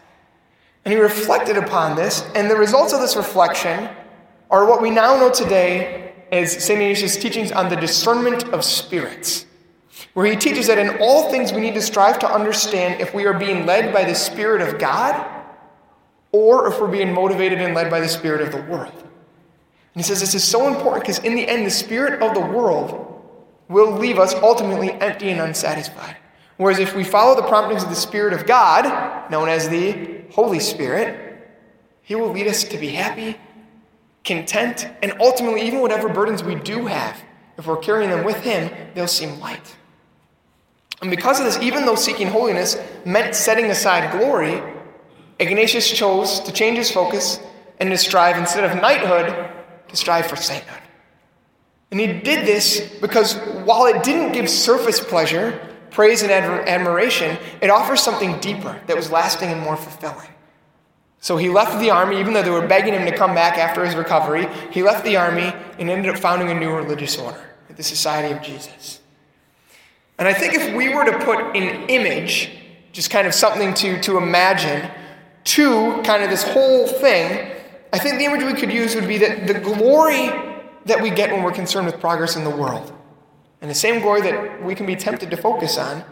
And 0.84 0.92
he 0.92 1.00
reflected 1.00 1.56
upon 1.56 1.96
this, 1.96 2.28
and 2.34 2.50
the 2.50 2.56
results 2.56 2.92
of 2.92 3.00
this 3.00 3.16
reflection 3.16 3.88
are 4.50 4.66
what 4.66 4.82
we 4.82 4.90
now 4.90 5.16
know 5.16 5.30
today 5.30 6.12
as 6.30 6.52
St. 6.52 6.80
Ignatius' 6.80 7.16
teachings 7.16 7.52
on 7.52 7.68
the 7.68 7.76
discernment 7.76 8.44
of 8.48 8.64
spirits, 8.64 9.46
where 10.12 10.26
he 10.26 10.36
teaches 10.36 10.66
that 10.66 10.78
in 10.78 10.98
all 11.00 11.30
things 11.30 11.52
we 11.52 11.60
need 11.60 11.74
to 11.74 11.82
strive 11.82 12.18
to 12.18 12.30
understand 12.30 13.00
if 13.00 13.14
we 13.14 13.24
are 13.24 13.38
being 13.38 13.66
led 13.66 13.92
by 13.92 14.04
the 14.04 14.14
Spirit 14.14 14.60
of 14.60 14.78
God 14.78 15.42
or 16.32 16.66
if 16.68 16.80
we're 16.80 16.88
being 16.88 17.12
motivated 17.12 17.60
and 17.60 17.74
led 17.74 17.90
by 17.90 18.00
the 18.00 18.08
Spirit 18.08 18.40
of 18.42 18.50
the 18.50 18.60
world. 18.70 18.92
And 18.92 20.02
he 20.02 20.02
says 20.02 20.20
this 20.20 20.34
is 20.34 20.42
so 20.42 20.66
important 20.66 21.04
because 21.04 21.18
in 21.20 21.34
the 21.34 21.48
end, 21.48 21.64
the 21.64 21.70
Spirit 21.70 22.20
of 22.20 22.34
the 22.34 22.40
world 22.40 23.22
will 23.68 23.92
leave 23.92 24.18
us 24.18 24.34
ultimately 24.34 24.92
empty 24.92 25.30
and 25.30 25.40
unsatisfied. 25.40 26.16
Whereas 26.56 26.78
if 26.78 26.94
we 26.94 27.04
follow 27.04 27.34
the 27.34 27.46
promptings 27.46 27.82
of 27.82 27.88
the 27.88 27.96
Spirit 27.96 28.32
of 28.32 28.46
God, 28.46 29.30
known 29.30 29.48
as 29.48 29.68
the 29.68 30.13
Holy 30.34 30.60
Spirit, 30.60 31.38
He 32.02 32.14
will 32.14 32.30
lead 32.30 32.46
us 32.46 32.64
to 32.64 32.78
be 32.78 32.88
happy, 32.88 33.38
content, 34.24 34.88
and 35.02 35.14
ultimately, 35.20 35.62
even 35.62 35.80
whatever 35.80 36.08
burdens 36.08 36.42
we 36.42 36.56
do 36.56 36.86
have, 36.86 37.22
if 37.56 37.66
we're 37.66 37.76
carrying 37.76 38.10
them 38.10 38.24
with 38.24 38.38
Him, 38.38 38.70
they'll 38.94 39.06
seem 39.06 39.38
light. 39.40 39.76
And 41.00 41.10
because 41.10 41.38
of 41.38 41.44
this, 41.44 41.58
even 41.58 41.86
though 41.86 41.94
seeking 41.94 42.28
holiness 42.28 42.76
meant 43.04 43.34
setting 43.34 43.66
aside 43.66 44.10
glory, 44.18 44.62
Ignatius 45.38 45.90
chose 45.90 46.40
to 46.40 46.52
change 46.52 46.78
his 46.78 46.90
focus 46.90 47.40
and 47.78 47.90
to 47.90 47.98
strive, 47.98 48.36
instead 48.36 48.64
of 48.64 48.80
knighthood, 48.80 49.50
to 49.88 49.96
strive 49.96 50.26
for 50.26 50.36
sainthood. 50.36 50.80
And 51.90 52.00
he 52.00 52.06
did 52.06 52.46
this 52.46 52.80
because 53.00 53.36
while 53.64 53.86
it 53.86 54.02
didn't 54.02 54.32
give 54.32 54.48
surface 54.48 54.98
pleasure, 54.98 55.73
praise, 55.94 56.22
and 56.22 56.30
admiration, 56.30 57.38
it 57.62 57.70
offers 57.70 58.02
something 58.02 58.38
deeper 58.40 58.80
that 58.88 58.96
was 58.96 59.10
lasting 59.10 59.48
and 59.48 59.60
more 59.60 59.76
fulfilling. 59.76 60.28
So 61.20 61.38
he 61.38 61.48
left 61.48 61.80
the 61.80 61.88
army, 61.88 62.20
even 62.20 62.34
though 62.34 62.42
they 62.42 62.50
were 62.50 62.66
begging 62.66 62.92
him 62.92 63.06
to 63.06 63.16
come 63.16 63.34
back 63.34 63.56
after 63.56 63.82
his 63.82 63.94
recovery. 63.94 64.46
He 64.70 64.82
left 64.82 65.04
the 65.04 65.16
army 65.16 65.54
and 65.78 65.88
ended 65.88 66.12
up 66.12 66.20
founding 66.20 66.50
a 66.50 66.54
new 66.54 66.74
religious 66.74 67.16
order, 67.16 67.42
the 67.74 67.82
Society 67.82 68.34
of 68.34 68.42
Jesus. 68.42 69.00
And 70.18 70.28
I 70.28 70.34
think 70.34 70.54
if 70.54 70.74
we 70.74 70.94
were 70.94 71.04
to 71.04 71.18
put 71.24 71.38
an 71.56 71.88
image, 71.88 72.50
just 72.92 73.10
kind 73.10 73.26
of 73.26 73.32
something 73.32 73.72
to, 73.74 74.00
to 74.02 74.18
imagine, 74.18 74.90
to 75.44 76.02
kind 76.02 76.22
of 76.22 76.30
this 76.30 76.42
whole 76.42 76.86
thing, 76.86 77.52
I 77.92 77.98
think 77.98 78.18
the 78.18 78.24
image 78.24 78.42
we 78.42 78.58
could 78.58 78.72
use 78.72 78.94
would 78.94 79.08
be 79.08 79.18
that 79.18 79.46
the 79.46 79.54
glory 79.54 80.30
that 80.86 81.00
we 81.00 81.10
get 81.10 81.32
when 81.32 81.42
we're 81.42 81.52
concerned 81.52 81.86
with 81.86 82.00
progress 82.00 82.36
in 82.36 82.44
the 82.44 82.50
world, 82.50 82.92
and 83.64 83.70
the 83.70 83.74
same 83.74 84.02
glory 84.02 84.20
that 84.20 84.62
we 84.62 84.74
can 84.74 84.84
be 84.84 84.94
tempted 84.94 85.30
to 85.30 85.38
focus 85.38 85.78
on, 85.78 86.04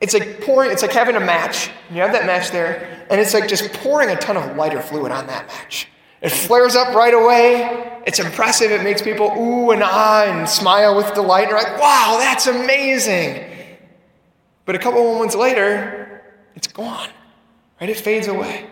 it's 0.00 0.14
like 0.14 0.40
pouring, 0.42 0.70
it's 0.70 0.80
like 0.80 0.92
having 0.92 1.16
a 1.16 1.20
match. 1.20 1.68
You 1.90 2.02
have 2.02 2.12
that 2.12 2.24
match 2.24 2.52
there, 2.52 3.04
and 3.10 3.20
it's 3.20 3.34
like 3.34 3.48
just 3.48 3.72
pouring 3.72 4.10
a 4.10 4.16
ton 4.16 4.36
of 4.36 4.56
lighter 4.56 4.80
fluid 4.80 5.10
on 5.10 5.26
that 5.26 5.48
match. 5.48 5.88
It 6.22 6.28
flares 6.28 6.76
up 6.76 6.94
right 6.94 7.12
away. 7.12 8.00
It's 8.06 8.20
impressive. 8.20 8.70
It 8.70 8.84
makes 8.84 9.02
people 9.02 9.26
ooh 9.36 9.72
and 9.72 9.82
ah 9.82 10.22
and 10.26 10.48
smile 10.48 10.96
with 10.96 11.12
delight. 11.14 11.48
And 11.48 11.50
you're 11.50 11.64
like, 11.64 11.80
wow, 11.80 12.18
that's 12.20 12.46
amazing. 12.46 13.44
But 14.64 14.76
a 14.76 14.78
couple 14.78 15.02
moments 15.02 15.34
later, 15.34 16.22
it's 16.54 16.68
gone. 16.68 17.08
Right? 17.80 17.90
It 17.90 17.96
fades 17.96 18.28
away. 18.28 18.68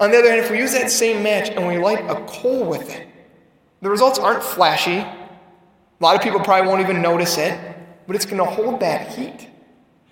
On 0.00 0.10
the 0.10 0.18
other 0.18 0.28
hand, 0.28 0.40
if 0.40 0.50
we 0.50 0.58
use 0.58 0.72
that 0.72 0.90
same 0.90 1.22
match 1.22 1.50
and 1.50 1.68
we 1.68 1.78
light 1.78 2.04
a 2.10 2.16
coal 2.26 2.64
with 2.64 2.90
it, 2.90 3.06
the 3.80 3.90
results 3.90 4.18
aren't 4.18 4.42
flashy. 4.42 5.06
A 6.04 6.12
lot 6.12 6.16
of 6.16 6.20
people 6.20 6.40
probably 6.40 6.68
won't 6.68 6.82
even 6.82 7.00
notice 7.00 7.38
it, 7.38 7.58
but 8.06 8.14
it's 8.14 8.26
going 8.26 8.36
to 8.36 8.44
hold 8.44 8.80
that 8.80 9.14
heat. 9.14 9.48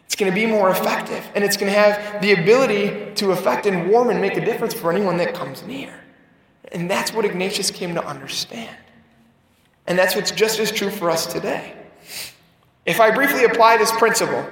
It's 0.06 0.16
going 0.16 0.32
to 0.32 0.34
be 0.34 0.46
more 0.46 0.70
effective, 0.70 1.22
and 1.34 1.44
it's 1.44 1.58
going 1.58 1.70
to 1.70 1.78
have 1.78 2.22
the 2.22 2.32
ability 2.32 3.12
to 3.16 3.32
affect 3.32 3.66
and 3.66 3.90
warm 3.90 4.08
and 4.08 4.18
make 4.18 4.38
a 4.38 4.40
difference 4.42 4.72
for 4.72 4.90
anyone 4.90 5.18
that 5.18 5.34
comes 5.34 5.62
near. 5.64 5.92
And 6.72 6.90
that's 6.90 7.12
what 7.12 7.26
Ignatius 7.26 7.70
came 7.70 7.94
to 7.94 8.02
understand. 8.06 8.74
And 9.86 9.98
that's 9.98 10.16
what's 10.16 10.30
just 10.30 10.58
as 10.60 10.72
true 10.72 10.88
for 10.88 11.10
us 11.10 11.26
today. 11.26 11.76
If 12.86 12.98
I 12.98 13.10
briefly 13.10 13.44
apply 13.44 13.76
this 13.76 13.92
principle 13.92 14.48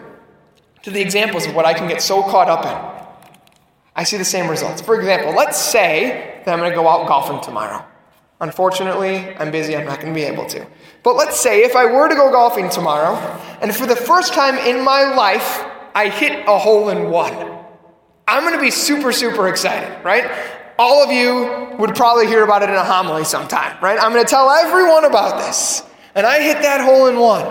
to 0.83 0.91
the 0.91 1.01
examples 1.01 1.47
of 1.47 1.55
what 1.55 1.65
I 1.65 1.73
can 1.73 1.89
get 1.89 2.03
so 2.03 2.23
caught 2.23 2.51
up 2.51 2.67
in, 2.67 3.33
I 3.97 4.05
see 4.05 4.19
the 4.19 4.27
same 4.27 4.51
results. 4.51 4.83
For 4.83 4.95
example, 4.95 5.35
let's 5.35 5.59
say 5.59 6.43
that 6.45 6.53
I'm 6.53 6.59
going 6.59 6.71
to 6.71 6.77
go 6.77 6.87
out 6.87 7.09
golfing 7.09 7.41
tomorrow. 7.41 7.83
Unfortunately, 8.41 9.37
I'm 9.37 9.51
busy, 9.51 9.77
I'm 9.77 9.85
not 9.85 10.01
going 10.01 10.13
to 10.13 10.19
be 10.19 10.25
able 10.25 10.47
to. 10.47 10.67
But 11.03 11.17
let's 11.17 11.39
say 11.39 11.63
if 11.63 11.77
I 11.77 11.85
were 11.85 12.09
to 12.09 12.15
go 12.15 12.31
golfing 12.31 12.71
tomorrow, 12.71 13.17
and 13.61 13.75
for 13.75 13.87
the 13.87 13.97
first 13.97 14.33
time 14.33 14.57
in 14.57 14.83
my 14.83 15.15
life, 15.15 15.65
I 15.95 16.09
hit 16.09 16.49
a 16.49 16.59
hole 16.59 16.89
in 16.89 17.11
one. 17.11 17.35
I'm 18.27 18.43
going 18.43 18.55
to 18.55 18.61
be 18.61 18.71
super, 18.71 19.13
super 19.13 19.49
excited, 19.49 20.03
right? 20.05 20.31
All 20.79 21.03
of 21.03 21.11
you 21.11 21.77
would 21.79 21.95
probably 21.95 22.27
hear 22.27 22.43
about 22.43 22.63
it 22.63 22.71
in 22.71 22.77
a 22.77 22.85
homily 22.85 23.25
sometime, 23.25 23.77
right? 23.83 23.99
I'm 24.01 24.13
going 24.13 24.25
to 24.25 24.31
tell 24.31 24.49
everyone 24.49 25.05
about 25.05 25.39
this. 25.39 25.83
And 26.15 26.27
I 26.27 26.41
hit 26.41 26.63
that 26.63 26.81
hole 26.81 27.09
in 27.09 27.19
one. 27.19 27.45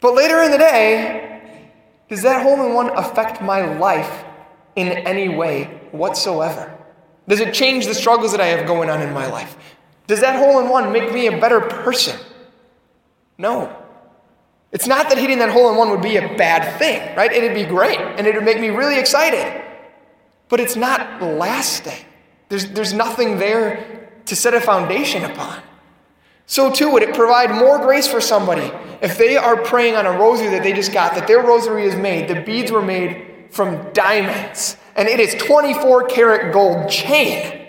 But 0.00 0.14
later 0.14 0.42
in 0.42 0.50
the 0.50 0.58
day, 0.58 1.42
does 2.08 2.22
that 2.22 2.42
hole 2.42 2.64
in 2.66 2.74
one 2.74 2.90
affect 2.90 3.42
my 3.42 3.78
life 3.78 4.24
in 4.76 4.88
any 4.88 5.28
way 5.28 5.80
whatsoever? 5.90 6.78
Does 7.28 7.40
it 7.40 7.54
change 7.54 7.86
the 7.86 7.94
struggles 7.94 8.32
that 8.32 8.40
I 8.40 8.46
have 8.46 8.66
going 8.66 8.90
on 8.90 9.00
in 9.00 9.12
my 9.12 9.26
life? 9.26 9.56
Does 10.06 10.20
that 10.20 10.36
hole 10.36 10.58
in 10.60 10.68
one 10.68 10.92
make 10.92 11.12
me 11.12 11.26
a 11.26 11.40
better 11.40 11.60
person? 11.60 12.18
No. 13.38 13.76
It's 14.72 14.86
not 14.86 15.08
that 15.10 15.18
hitting 15.18 15.38
that 15.38 15.50
hole 15.50 15.70
in 15.70 15.76
one 15.76 15.90
would 15.90 16.02
be 16.02 16.16
a 16.16 16.36
bad 16.36 16.78
thing, 16.78 17.14
right? 17.16 17.30
It'd 17.30 17.54
be 17.54 17.64
great 17.64 17.98
and 17.98 18.26
it 18.26 18.34
would 18.34 18.44
make 18.44 18.60
me 18.60 18.70
really 18.70 18.98
excited. 18.98 19.62
But 20.48 20.60
it's 20.60 20.76
not 20.76 21.22
lasting. 21.22 22.04
There's, 22.48 22.66
there's 22.70 22.92
nothing 22.92 23.38
there 23.38 24.10
to 24.26 24.36
set 24.36 24.54
a 24.54 24.60
foundation 24.60 25.24
upon. 25.24 25.62
So, 26.46 26.70
too, 26.70 26.90
would 26.90 27.02
it 27.02 27.14
provide 27.14 27.50
more 27.50 27.78
grace 27.78 28.06
for 28.06 28.20
somebody 28.20 28.70
if 29.00 29.16
they 29.16 29.36
are 29.36 29.56
praying 29.56 29.96
on 29.96 30.06
a 30.06 30.12
rosary 30.12 30.50
that 30.50 30.62
they 30.62 30.72
just 30.72 30.92
got, 30.92 31.14
that 31.14 31.26
their 31.26 31.40
rosary 31.40 31.84
is 31.84 31.96
made, 31.96 32.28
the 32.28 32.42
beads 32.42 32.70
were 32.70 32.82
made 32.82 33.46
from 33.50 33.90
diamonds, 33.92 34.76
and 34.96 35.08
it 35.08 35.20
is 35.20 35.34
24 35.42 36.06
karat 36.08 36.52
gold 36.52 36.88
chain. 36.90 37.60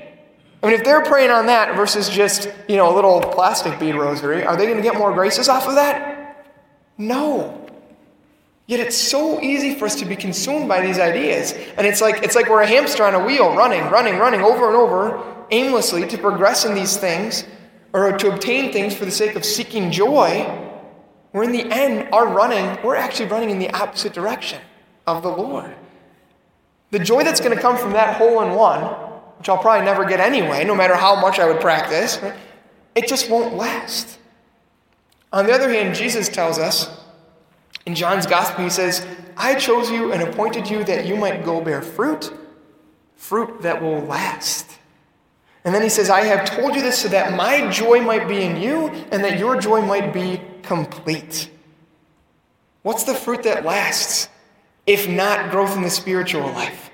I 0.62 0.68
mean, 0.68 0.76
if 0.76 0.86
they're 0.86 1.04
praying 1.04 1.32
on 1.32 1.48
that 1.48 1.76
versus 1.76 2.10
just, 2.10 2.50
you 2.70 2.78
know, 2.78 2.94
a 2.94 2.96
little 2.96 3.20
plastic 3.20 3.78
bead 3.80 3.96
rosary, 3.96 4.46
are 4.46 4.56
they 4.56 4.66
going 4.66 4.78
to 4.78 4.84
get 4.84 4.98
more 4.98 5.14
graces 5.14 5.50
off 5.50 5.68
of 5.68 5.76
that? 5.76 6.48
No. 6.98 7.60
Yet 8.66 8.80
it's 8.80 8.96
so 8.96 9.42
easy 9.42 9.76
for 9.76 9.86
us 9.86 9.96
to 9.96 10.06
be 10.06 10.16
consumed 10.16 10.70
by 10.70 10.80
these 10.80 11.00
ideas. 11.00 11.52
And 11.78 11.86
it's 11.86 12.00
like 12.00 12.24
it's 12.24 12.36
like 12.36 12.48
we're 12.48 12.62
a 12.62 12.68
hamster 12.68 13.04
on 13.04 13.14
a 13.14 13.26
wheel, 13.26 13.54
running, 13.56 13.84
running, 13.90 14.18
running 14.18 14.42
over 14.42 14.68
and 14.68 14.76
over, 14.76 15.22
aimlessly 15.52 16.08
to 16.08 16.18
progress 16.18 16.64
in 16.64 16.74
these 16.74 16.96
things 16.96 17.46
or 17.92 18.18
to 18.18 18.34
obtain 18.34 18.72
things 18.72 18.96
for 18.96 19.04
the 19.04 19.12
sake 19.12 19.36
of 19.36 19.44
seeking 19.44 19.92
joy. 19.92 20.44
Where 21.32 21.44
in 21.44 21.52
the 21.52 21.70
end, 21.72 22.10
our 22.14 22.28
running, 22.28 22.82
we're 22.84 22.96
actually 22.96 23.28
running 23.28 23.50
in 23.50 23.60
the 23.60 23.72
opposite 23.72 24.14
direction 24.14 24.62
of 25.08 25.24
the 25.24 25.30
Lord. 25.30 25.76
The 26.94 27.00
joy 27.00 27.24
that's 27.24 27.40
going 27.42 27.56
to 27.56 27.60
come 27.60 27.76
from 27.76 27.94
that 27.94 28.18
hole 28.18 28.44
in 28.44 28.54
one, 28.54 28.84
which 29.40 29.50
I'll 29.50 29.58
probably 29.58 29.84
never 29.84 30.06
get 30.06 30.20
anyway, 30.20 30.64
no 30.64 30.76
matter 30.76 30.94
how 30.96 31.20
much 31.20 31.40
I 31.40 31.48
would 31.48 31.60
practice, 31.60 32.22
it 32.94 33.08
just 33.08 33.32
won't 33.32 33.56
last. 33.56 34.20
On 35.32 35.48
the 35.48 35.54
other 35.54 35.72
hand, 35.72 35.96
Jesus 35.96 36.30
tells 36.30 36.60
us 36.60 36.96
in 37.88 37.96
John's 37.96 38.28
Gospel, 38.28 38.64
he 38.64 38.70
says, 38.70 39.08
I 39.36 39.56
chose 39.56 39.90
you 39.90 40.14
and 40.14 40.22
appointed 40.22 40.70
you 40.70 40.84
that 40.84 41.08
you 41.08 41.16
might 41.16 41.44
go 41.44 41.62
bear 41.62 41.82
fruit, 41.82 42.32
fruit 43.16 43.64
that 43.64 43.82
will 43.82 44.02
last. 44.02 44.78
And 45.66 45.74
then 45.74 45.82
he 45.82 45.90
says, 45.90 46.12
I 46.12 46.22
have 46.26 46.46
told 46.48 46.76
you 46.76 46.84
this 46.84 47.00
so 47.00 47.08
that 47.08 47.36
my 47.36 47.72
joy 47.72 48.02
might 48.02 48.28
be 48.28 48.44
in 48.44 48.62
you 48.62 48.90
and 49.12 49.24
that 49.24 49.40
your 49.40 49.60
joy 49.60 49.82
might 49.82 50.14
be 50.14 50.40
complete. 50.62 51.50
What's 52.84 53.04
the 53.04 53.16
fruit 53.16 53.42
that 53.42 53.66
lasts? 53.66 54.30
If 54.86 55.08
not 55.08 55.52
growth 55.52 55.76
in 55.76 55.82
the 55.82 55.90
spiritual 55.90 56.42
life, 56.42 56.90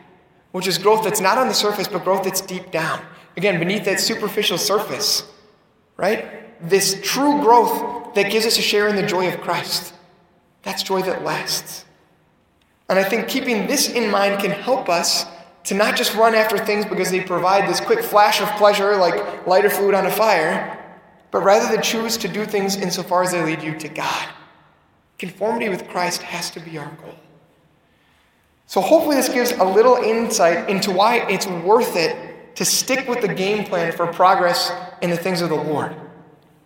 which 0.52 0.68
is 0.68 0.78
growth 0.78 1.04
that's 1.04 1.22
not 1.22 1.38
on 1.38 1.48
the 1.48 1.54
surface, 1.54 1.88
but 1.88 2.04
growth 2.04 2.24
that's 2.24 2.42
deep 2.42 2.72
down. 2.72 3.02
Again, 3.38 3.60
beneath 3.60 3.86
that 3.86 4.00
superficial 4.00 4.58
surface, 4.58 5.24
right? 5.98 6.60
This 6.68 7.00
true 7.02 7.42
growth 7.42 8.14
that 8.16 8.32
gives 8.32 8.46
us 8.46 8.58
a 8.58 8.62
share 8.62 8.88
in 8.88 8.96
the 8.96 9.06
joy 9.06 9.28
of 9.28 9.40
Christ. 9.42 9.94
That's 10.64 10.84
joy 10.84 11.02
that 11.04 11.24
lasts. 11.24 11.86
And 12.90 12.98
I 12.98 13.04
think 13.04 13.28
keeping 13.28 13.68
this 13.68 13.90
in 13.90 14.10
mind 14.10 14.42
can 14.42 14.52
help 14.52 14.90
us 14.90 15.26
to 15.66 15.76
not 15.76 15.96
just 15.96 16.16
run 16.16 16.34
after 16.34 16.58
things 16.58 16.86
because 16.86 17.12
they 17.12 17.22
provide 17.22 17.70
this 17.70 17.80
quick 17.80 18.04
flash 18.04 18.42
of 18.42 18.50
pleasure 18.52 18.96
like 18.96 19.46
lighter 19.46 19.70
fluid 19.70 19.94
on 19.94 20.06
a 20.06 20.12
fire, 20.12 20.76
but 21.32 21.44
rather 21.44 21.76
to 21.76 21.82
choose 21.82 22.18
to 22.18 22.28
do 22.28 22.46
things 22.46 22.76
insofar 22.76 23.24
as 23.24 23.32
they 23.32 23.44
lead 23.44 23.62
you 23.62 23.78
to 23.78 23.88
God. 23.88 24.30
Conformity 25.20 25.70
with 25.70 25.88
Christ 25.90 26.24
has 26.24 26.50
to 26.52 26.60
be 26.60 26.78
our 26.78 26.90
goal. 27.02 27.16
So, 28.70 28.82
hopefully, 28.82 29.16
this 29.16 29.30
gives 29.30 29.52
a 29.54 29.64
little 29.64 29.96
insight 29.96 30.70
into 30.70 30.92
why 30.92 31.28
it's 31.28 31.48
worth 31.48 31.96
it 31.96 32.56
to 32.56 32.64
stick 32.64 33.10
with 33.10 33.20
the 33.20 33.28
game 33.28 33.66
plan 33.66 33.92
for 33.92 34.06
progress 34.06 34.72
in 35.02 35.10
the 35.10 35.18
things 35.18 35.42
of 35.42 35.50
the 35.50 35.56
Lord, 35.56 35.96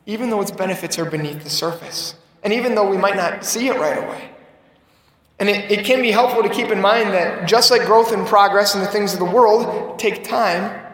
even 0.05 0.29
though 0.29 0.41
its 0.41 0.51
benefits 0.51 0.99
are 0.99 1.09
beneath 1.09 1.41
the 1.45 1.49
surface, 1.49 2.15
and 2.43 2.51
even 2.51 2.75
though 2.75 2.89
we 2.89 2.97
might 2.97 3.15
not 3.15 3.45
see 3.45 3.69
it 3.69 3.77
right 3.77 3.97
away. 3.97 4.31
And 5.39 5.47
it, 5.47 5.71
it 5.71 5.85
can 5.85 6.01
be 6.01 6.11
helpful 6.11 6.43
to 6.43 6.49
keep 6.49 6.67
in 6.71 6.81
mind 6.81 7.11
that 7.11 7.47
just 7.47 7.71
like 7.71 7.85
growth 7.85 8.11
and 8.11 8.27
progress 8.27 8.75
in 8.75 8.81
the 8.81 8.87
things 8.87 9.13
of 9.13 9.19
the 9.19 9.25
world 9.25 9.97
take 9.97 10.25
time, 10.25 10.85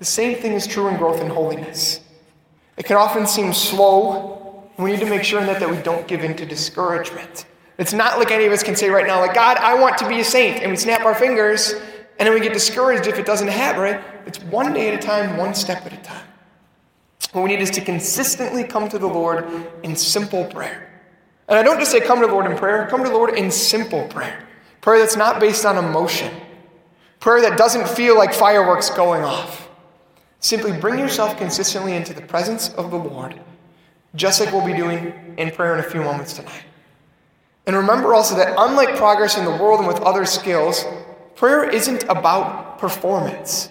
the 0.00 0.04
same 0.04 0.36
thing 0.36 0.54
is 0.54 0.66
true 0.66 0.88
in 0.88 0.96
growth 0.96 1.20
and 1.20 1.30
holiness. 1.30 2.00
It 2.76 2.86
can 2.86 2.96
often 2.96 3.28
seem 3.28 3.52
slow. 3.52 4.68
And 4.76 4.84
we 4.84 4.90
need 4.90 5.00
to 5.00 5.06
make 5.06 5.22
sure 5.22 5.44
that, 5.44 5.60
that 5.60 5.70
we 5.70 5.76
don't 5.76 6.08
give 6.08 6.24
in 6.24 6.34
to 6.36 6.44
discouragement. 6.44 7.46
It's 7.78 7.92
not 7.92 8.18
like 8.18 8.30
any 8.30 8.46
of 8.46 8.52
us 8.52 8.62
can 8.62 8.74
say 8.74 8.88
right 8.88 9.06
now, 9.06 9.20
like, 9.20 9.34
God, 9.34 9.58
I 9.58 9.74
want 9.74 9.98
to 9.98 10.08
be 10.08 10.20
a 10.20 10.24
saint. 10.24 10.62
And 10.62 10.70
we 10.70 10.76
snap 10.76 11.04
our 11.04 11.14
fingers 11.14 11.74
and 12.18 12.26
then 12.26 12.32
we 12.32 12.40
get 12.40 12.52
discouraged 12.52 13.06
if 13.06 13.18
it 13.18 13.26
doesn't 13.26 13.48
happen, 13.48 13.82
right? 13.82 14.04
It's 14.24 14.40
one 14.44 14.72
day 14.72 14.88
at 14.92 14.94
a 14.94 15.06
time, 15.06 15.36
one 15.36 15.54
step 15.54 15.84
at 15.84 15.92
a 15.92 15.98
time. 15.98 16.26
What 17.32 17.42
we 17.42 17.50
need 17.50 17.60
is 17.60 17.70
to 17.72 17.82
consistently 17.82 18.64
come 18.64 18.88
to 18.88 18.98
the 18.98 19.06
Lord 19.06 19.46
in 19.82 19.94
simple 19.94 20.46
prayer. 20.46 21.02
And 21.48 21.58
I 21.58 21.62
don't 21.62 21.78
just 21.78 21.90
say 21.92 22.00
come 22.00 22.20
to 22.20 22.26
the 22.26 22.32
Lord 22.32 22.50
in 22.50 22.56
prayer, 22.56 22.86
come 22.88 23.02
to 23.02 23.08
the 23.08 23.14
Lord 23.14 23.34
in 23.34 23.50
simple 23.50 24.06
prayer. 24.08 24.46
Prayer 24.80 24.98
that's 24.98 25.16
not 25.16 25.40
based 25.40 25.66
on 25.66 25.76
emotion. 25.76 26.32
Prayer 27.20 27.42
that 27.42 27.58
doesn't 27.58 27.88
feel 27.88 28.16
like 28.16 28.32
fireworks 28.32 28.88
going 28.90 29.22
off. 29.22 29.68
Simply 30.40 30.72
bring 30.72 30.98
yourself 30.98 31.36
consistently 31.36 31.94
into 31.94 32.14
the 32.14 32.22
presence 32.22 32.72
of 32.74 32.90
the 32.90 32.96
Lord, 32.96 33.38
just 34.14 34.40
like 34.40 34.52
we'll 34.52 34.64
be 34.64 34.76
doing 34.76 35.34
in 35.36 35.50
prayer 35.50 35.74
in 35.74 35.80
a 35.80 35.88
few 35.88 36.02
moments 36.02 36.34
tonight. 36.34 36.62
And 37.66 37.76
remember 37.76 38.14
also 38.14 38.36
that 38.36 38.54
unlike 38.56 38.96
progress 38.96 39.36
in 39.36 39.44
the 39.44 39.50
world 39.50 39.80
and 39.80 39.88
with 39.88 40.00
other 40.00 40.24
skills, 40.24 40.84
prayer 41.34 41.68
isn't 41.68 42.04
about 42.04 42.78
performance. 42.78 43.68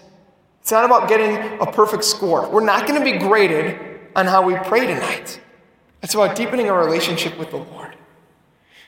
It's 0.62 0.72
not 0.72 0.84
about 0.84 1.08
getting 1.08 1.60
a 1.62 1.72
perfect 1.72 2.04
score. 2.04 2.50
We're 2.50 2.66
not 2.66 2.88
going 2.88 3.00
to 3.00 3.06
be 3.06 3.18
graded 3.18 3.80
on 4.16 4.26
how 4.26 4.42
we 4.42 4.56
pray 4.56 4.88
tonight. 4.88 5.40
It's 6.02 6.14
about 6.14 6.36
deepening 6.36 6.70
our 6.70 6.84
relationship 6.84 7.38
with 7.38 7.52
the 7.52 7.58
Lord. 7.58 7.96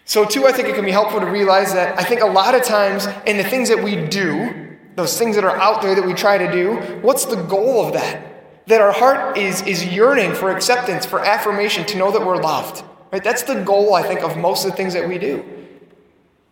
So, 0.06 0.26
too, 0.26 0.46
I 0.46 0.52
think 0.52 0.67
it 0.70 0.76
can 0.76 0.86
be 0.86 0.91
helpful 0.91 1.20
to 1.20 1.26
realize 1.26 1.74
that 1.74 2.00
I 2.00 2.04
think 2.04 2.22
a 2.22 2.26
lot 2.26 2.56
of 2.56 2.63
times 2.63 3.08
in 3.26 3.38
the 3.38 3.43
things 3.43 3.70
that 3.70 3.84
we 3.84 4.08
do, 4.08 4.78
those 4.96 5.17
things 5.17 5.36
that 5.36 5.43
are 5.43 5.58
out 5.58 5.82
there 5.82 5.96
that 5.96 6.06
we 6.06 6.13
try 6.13 6.38
to 6.38 6.52
do, 6.52 6.78
what's 7.02 7.26
the 7.26 7.36
goal 7.36 7.86
of 7.86 7.93
that? 7.93 8.65
That 8.67 8.82
our 8.82 8.91
heart 8.91 9.38
is, 9.38 9.62
is 9.63 9.86
yearning 9.86 10.34
for 10.34 10.50
acceptance, 10.50 11.06
for 11.06 11.20
affirmation, 11.20 11.86
to 11.88 11.98
know 11.98 12.12
that 12.12 12.26
we're 12.26 12.41
loved. 12.41 12.84
Right? 13.12 13.24
That's 13.24 13.43
the 13.43 13.63
goal, 13.63 13.93
I 13.93 14.04
think, 14.04 14.22
of 14.22 14.38
most 14.38 14.65
of 14.65 14.72
the 14.72 14.78
things 14.78 14.93
that 14.93 15.08
we 15.08 15.17
do. 15.17 15.46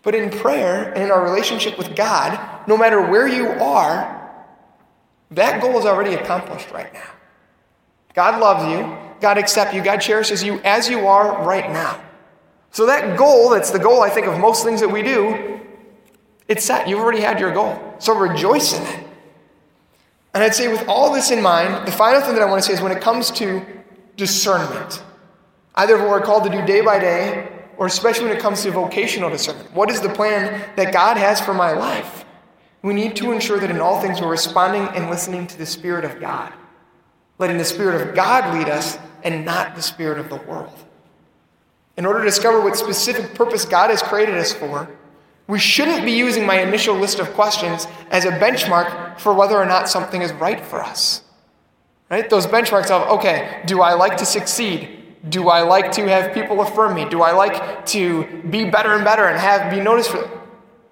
But 0.04 0.15
in 0.15 0.30
prayer 0.30 0.94
and 0.94 1.04
in 1.04 1.12
our 1.12 1.24
relationship 1.24 1.78
with 1.78 1.96
God, 1.96 2.68
no 2.68 2.78
matter 2.78 3.02
where 3.02 3.28
you 3.28 3.48
are, 3.48 4.15
that 5.32 5.62
goal 5.62 5.78
is 5.80 5.86
already 5.86 6.13
accomplished 6.13 6.72
right 6.72 6.94
now. 6.94 7.10
God 8.13 8.39
loves 8.39 8.72
you. 8.72 8.98
God 9.20 9.38
accepts 9.38 9.74
you. 9.74 9.84
God 9.84 9.98
cherishes 9.98 10.44
you 10.44 10.60
as 10.63 10.89
you 10.89 11.08
are 11.08 11.44
right 11.44 11.70
now. 11.72 12.02
So 12.72 12.86
that 12.86 13.18
goal, 13.18 13.50
that's 13.50 13.72
the 13.72 13.80
goal, 13.80 14.02
I 14.02 14.10
think, 14.10 14.28
of 14.28 14.39
most 14.39 14.63
things 14.63 14.82
that 14.82 14.89
we 14.89 15.02
do, 15.02 15.60
it's 16.48 16.63
set. 16.63 16.88
You've 16.88 17.00
already 17.00 17.22
had 17.22 17.39
your 17.39 17.52
goal. 17.52 17.96
So 18.00 18.15
rejoice 18.15 18.78
in 18.78 18.84
it. 18.84 19.08
And 20.34 20.44
I'd 20.44 20.54
say, 20.54 20.68
with 20.68 20.88
all 20.88 21.13
this 21.13 21.32
in 21.32 21.41
mind, 21.41 21.88
the 21.88 21.91
final 21.91 22.22
thing 22.22 22.34
that 22.34 22.41
I 22.41 22.46
want 22.46 22.62
to 22.62 22.68
say 22.68 22.74
is 22.74 22.82
when 22.82 22.91
it 22.91 23.02
comes 23.02 23.32
to 23.32 23.65
discernment, 24.18 25.02
either 25.76 25.98
what 25.98 26.10
we're 26.10 26.22
called 26.22 26.44
to 26.46 26.50
do 26.50 26.66
day 26.66 26.82
by 26.82 27.00
day, 27.00 27.52
or 27.78 27.88
especially 27.88 28.28
when 28.28 28.38
it 28.38 28.42
comes 28.42 28.64
to 28.64 28.72
vocational 28.72 29.30
discernment. 29.30 29.74
What 29.74 29.92
is 29.92 30.02
the 30.02 30.10
plan 30.10 30.70
that 30.76 30.94
God 30.94 31.18
has 31.18 31.42
for 31.42 31.54
my 31.54 31.74
life? 31.74 32.26
We 32.82 32.94
need 32.94 33.16
to 33.18 33.32
ensure 33.32 33.60
that 33.60 33.72
in 33.72 33.80
all 33.80 34.00
things 34.00 34.22
we're 34.22 34.30
responding 34.30 34.84
and 34.96 35.10
listening 35.10 35.48
to 35.48 35.58
the 35.58 35.66
Spirit 35.66 36.06
of 36.06 36.20
God, 36.20 36.54
letting 37.40 37.58
the 37.58 37.66
Spirit 37.66 38.02
of 38.02 38.16
God 38.16 38.54
lead 38.54 38.70
us 38.70 38.98
and 39.24 39.44
not 39.44 39.76
the 39.76 39.82
Spirit 39.82 40.20
of 40.20 40.30
the 40.30 40.38
world. 40.38 40.78
In 41.98 42.06
order 42.06 42.20
to 42.20 42.26
discover 42.26 42.62
what 42.62 42.78
specific 42.78 43.34
purpose 43.34 43.66
God 43.66 43.90
has 43.90 44.02
created 44.02 44.36
us 44.36 44.54
for, 44.54 44.90
we 45.48 45.60
shouldn't 45.60 46.06
be 46.06 46.12
using 46.12 46.46
my 46.46 46.60
initial 46.60 46.96
list 46.96 47.20
of 47.20 47.32
questions 47.34 47.88
as 48.10 48.26
a 48.26 48.32
benchmark 48.32 49.20
for 49.20 49.34
whether 49.34 49.56
or 49.56 49.66
not 49.66 49.90
something 49.90 50.22
is 50.22 50.32
right 50.34 50.60
for 50.60 50.82
us. 50.82 51.24
Right? 52.10 52.30
Those 52.30 52.46
benchmarks 52.46 52.92
of, 52.92 53.20
okay, 53.20 53.64
do 53.66 53.82
I 53.82 53.94
like 53.94 54.18
to 54.18 54.26
succeed? 54.26 55.05
Do 55.30 55.50
I 55.50 55.62
like 55.62 55.92
to 55.94 56.08
have 56.08 56.34
people 56.34 56.62
affirm 56.62 56.96
me? 56.96 57.06
Do 57.06 57.22
I 57.22 57.32
like 57.32 57.86
to 57.88 58.44
be 58.50 58.70
better 58.70 58.94
and 58.94 59.04
better 59.04 59.28
and 59.28 59.40
have 59.40 59.72
be 59.72 59.80
noticed 59.80 60.12
for 60.12 60.30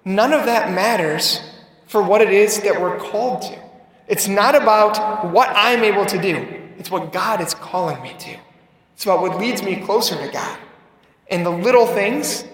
none 0.04 0.32
of 0.32 0.46
that 0.46 0.72
matters 0.72 1.40
for 1.86 2.02
what 2.02 2.20
it 2.20 2.30
is 2.30 2.60
that 2.62 2.80
we're 2.80 2.98
called 2.98 3.42
to. 3.42 3.58
It's 4.08 4.26
not 4.26 4.54
about 4.54 5.30
what 5.30 5.48
I'm 5.54 5.84
able 5.84 6.04
to 6.06 6.20
do. 6.20 6.62
It's 6.78 6.90
what 6.90 7.12
God 7.12 7.40
is 7.40 7.54
calling 7.54 8.02
me 8.02 8.14
to. 8.18 8.36
It's 8.94 9.04
about 9.04 9.20
what 9.20 9.38
leads 9.38 9.62
me 9.62 9.76
closer 9.76 10.16
to 10.16 10.32
God. 10.32 10.58
In 11.28 11.44
the 11.44 11.50
little 11.50 11.86
things, 11.86 12.44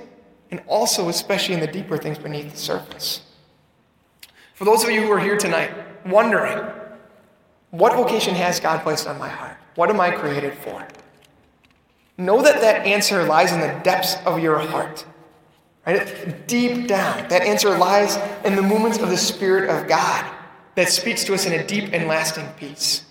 and 0.50 0.60
also 0.66 1.08
especially 1.08 1.54
in 1.54 1.60
the 1.60 1.66
deeper 1.66 1.96
things 1.96 2.18
beneath 2.18 2.50
the 2.50 2.56
surface. 2.58 3.22
For 4.54 4.64
those 4.64 4.84
of 4.84 4.90
you 4.90 5.00
who 5.00 5.10
are 5.10 5.18
here 5.18 5.38
tonight 5.38 5.70
wondering, 6.04 6.58
what 7.70 7.94
vocation 7.94 8.34
has 8.34 8.60
God 8.60 8.82
placed 8.82 9.06
on 9.06 9.18
my 9.18 9.28
heart? 9.28 9.56
What 9.74 9.90
am 9.90 10.00
I 10.00 10.10
created 10.10 10.54
for? 10.54 10.86
Know 12.16 12.42
that 12.42 12.60
that 12.60 12.86
answer 12.86 13.24
lies 13.24 13.52
in 13.52 13.60
the 13.60 13.80
depths 13.82 14.16
of 14.26 14.40
your 14.40 14.58
heart. 14.58 15.04
Right? 15.86 16.46
Deep 16.46 16.86
down, 16.86 17.28
that 17.28 17.42
answer 17.42 17.76
lies 17.76 18.16
in 18.44 18.54
the 18.54 18.62
movements 18.62 18.98
of 18.98 19.08
the 19.08 19.16
Spirit 19.16 19.70
of 19.70 19.88
God 19.88 20.30
that 20.74 20.88
speaks 20.88 21.24
to 21.24 21.34
us 21.34 21.46
in 21.46 21.52
a 21.52 21.66
deep 21.66 21.90
and 21.92 22.06
lasting 22.06 22.46
peace. 22.58 23.04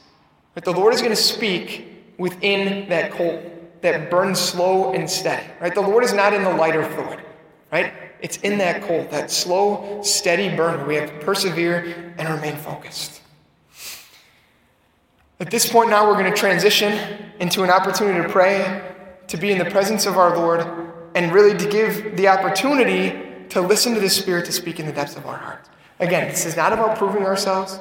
But 0.54 0.64
the 0.66 0.72
Lord 0.72 0.94
is 0.94 1.02
going 1.02 1.12
to 1.12 1.22
speak 1.22 1.88
within 2.18 2.88
that 2.90 3.12
coal 3.12 3.42
that 3.82 4.12
burns 4.12 4.40
slow 4.40 4.94
and 4.94 5.10
steady. 5.10 5.48
Right? 5.60 5.74
The 5.74 5.82
Lord 5.82 6.04
is 6.04 6.14
not 6.14 6.34
in 6.34 6.44
the 6.44 6.54
lighter 6.54 6.84
fluid. 6.84 7.20
Right? 7.72 7.94
It's 8.22 8.38
in 8.38 8.58
that 8.58 8.84
coal, 8.84 9.08
that 9.12 9.32
slow, 9.32 10.02
steady 10.04 10.56
burn 10.56 10.86
we 10.88 10.96
have 10.96 11.10
to 11.10 11.26
persevere 11.26 12.14
and 12.18 12.30
remain 12.30 12.58
focused. 12.58 13.22
At 15.40 15.50
this 15.50 15.72
point 15.72 15.90
now, 15.90 16.06
we're 16.06 16.20
going 16.20 16.32
to 16.32 16.38
transition 16.38 17.00
into 17.40 17.64
an 17.64 17.70
opportunity 17.70 18.22
to 18.22 18.28
pray 18.28 18.89
to 19.30 19.38
be 19.38 19.52
in 19.52 19.60
the 19.60 19.66
presence 19.66 20.06
of 20.06 20.18
our 20.18 20.36
Lord, 20.36 20.68
and 21.16 21.32
really 21.32 21.58
to 21.58 21.70
give 21.70 22.18
the 22.18 22.28
opportunity 22.28 23.48
to 23.50 23.62
listen 23.62 23.94
to 23.94 24.00
the 24.00 24.10
Spirit 24.10 24.46
to 24.46 24.52
speak 24.52 24.80
in 24.80 24.86
the 24.86 24.92
depths 24.92 25.16
of 25.16 25.26
our 25.26 25.38
hearts. 25.38 25.70
Again, 26.00 26.28
this 26.30 26.46
is 26.46 26.56
not 26.56 26.74
about 26.74 26.98
proving 26.98 27.24
ourselves, 27.24 27.80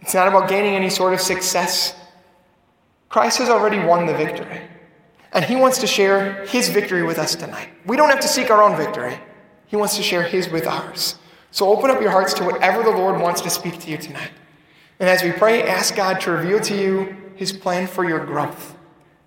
it's 0.00 0.14
not 0.14 0.28
about 0.28 0.48
gaining 0.48 0.74
any 0.74 0.90
sort 0.90 1.12
of 1.12 1.20
success. 1.20 1.94
Christ 3.08 3.38
has 3.38 3.48
already 3.48 3.78
won 3.78 4.06
the 4.06 4.14
victory, 4.14 4.60
and 5.32 5.44
He 5.44 5.56
wants 5.56 5.78
to 5.78 5.86
share 5.86 6.44
His 6.46 6.68
victory 6.68 7.02
with 7.02 7.18
us 7.18 7.34
tonight. 7.34 7.68
We 7.86 7.96
don't 7.96 8.10
have 8.10 8.20
to 8.20 8.28
seek 8.28 8.50
our 8.50 8.62
own 8.62 8.76
victory, 8.76 9.18
He 9.66 9.76
wants 9.76 9.96
to 9.96 10.02
share 10.02 10.22
His 10.22 10.48
with 10.48 10.66
ours. 10.66 11.16
So 11.50 11.68
open 11.68 11.90
up 11.90 12.00
your 12.00 12.10
hearts 12.10 12.34
to 12.34 12.44
whatever 12.44 12.82
the 12.82 12.90
Lord 12.90 13.20
wants 13.20 13.40
to 13.42 13.50
speak 13.50 13.80
to 13.80 13.90
you 13.90 13.96
tonight. 13.96 14.30
And 15.00 15.08
as 15.08 15.22
we 15.22 15.32
pray, 15.32 15.62
ask 15.62 15.94
God 15.94 16.20
to 16.22 16.32
reveal 16.32 16.60
to 16.60 16.76
you 16.76 17.16
His 17.36 17.52
plan 17.52 17.86
for 17.86 18.04
your 18.04 18.24
growth 18.24 18.76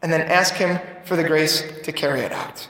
and 0.02 0.12
then 0.12 0.22
ask 0.22 0.56
Him 0.56 0.80
for 1.06 1.16
the 1.16 1.24
grace 1.24 1.64
to 1.84 1.92
carry 1.92 2.22
it 2.22 2.32
out. 2.32 2.68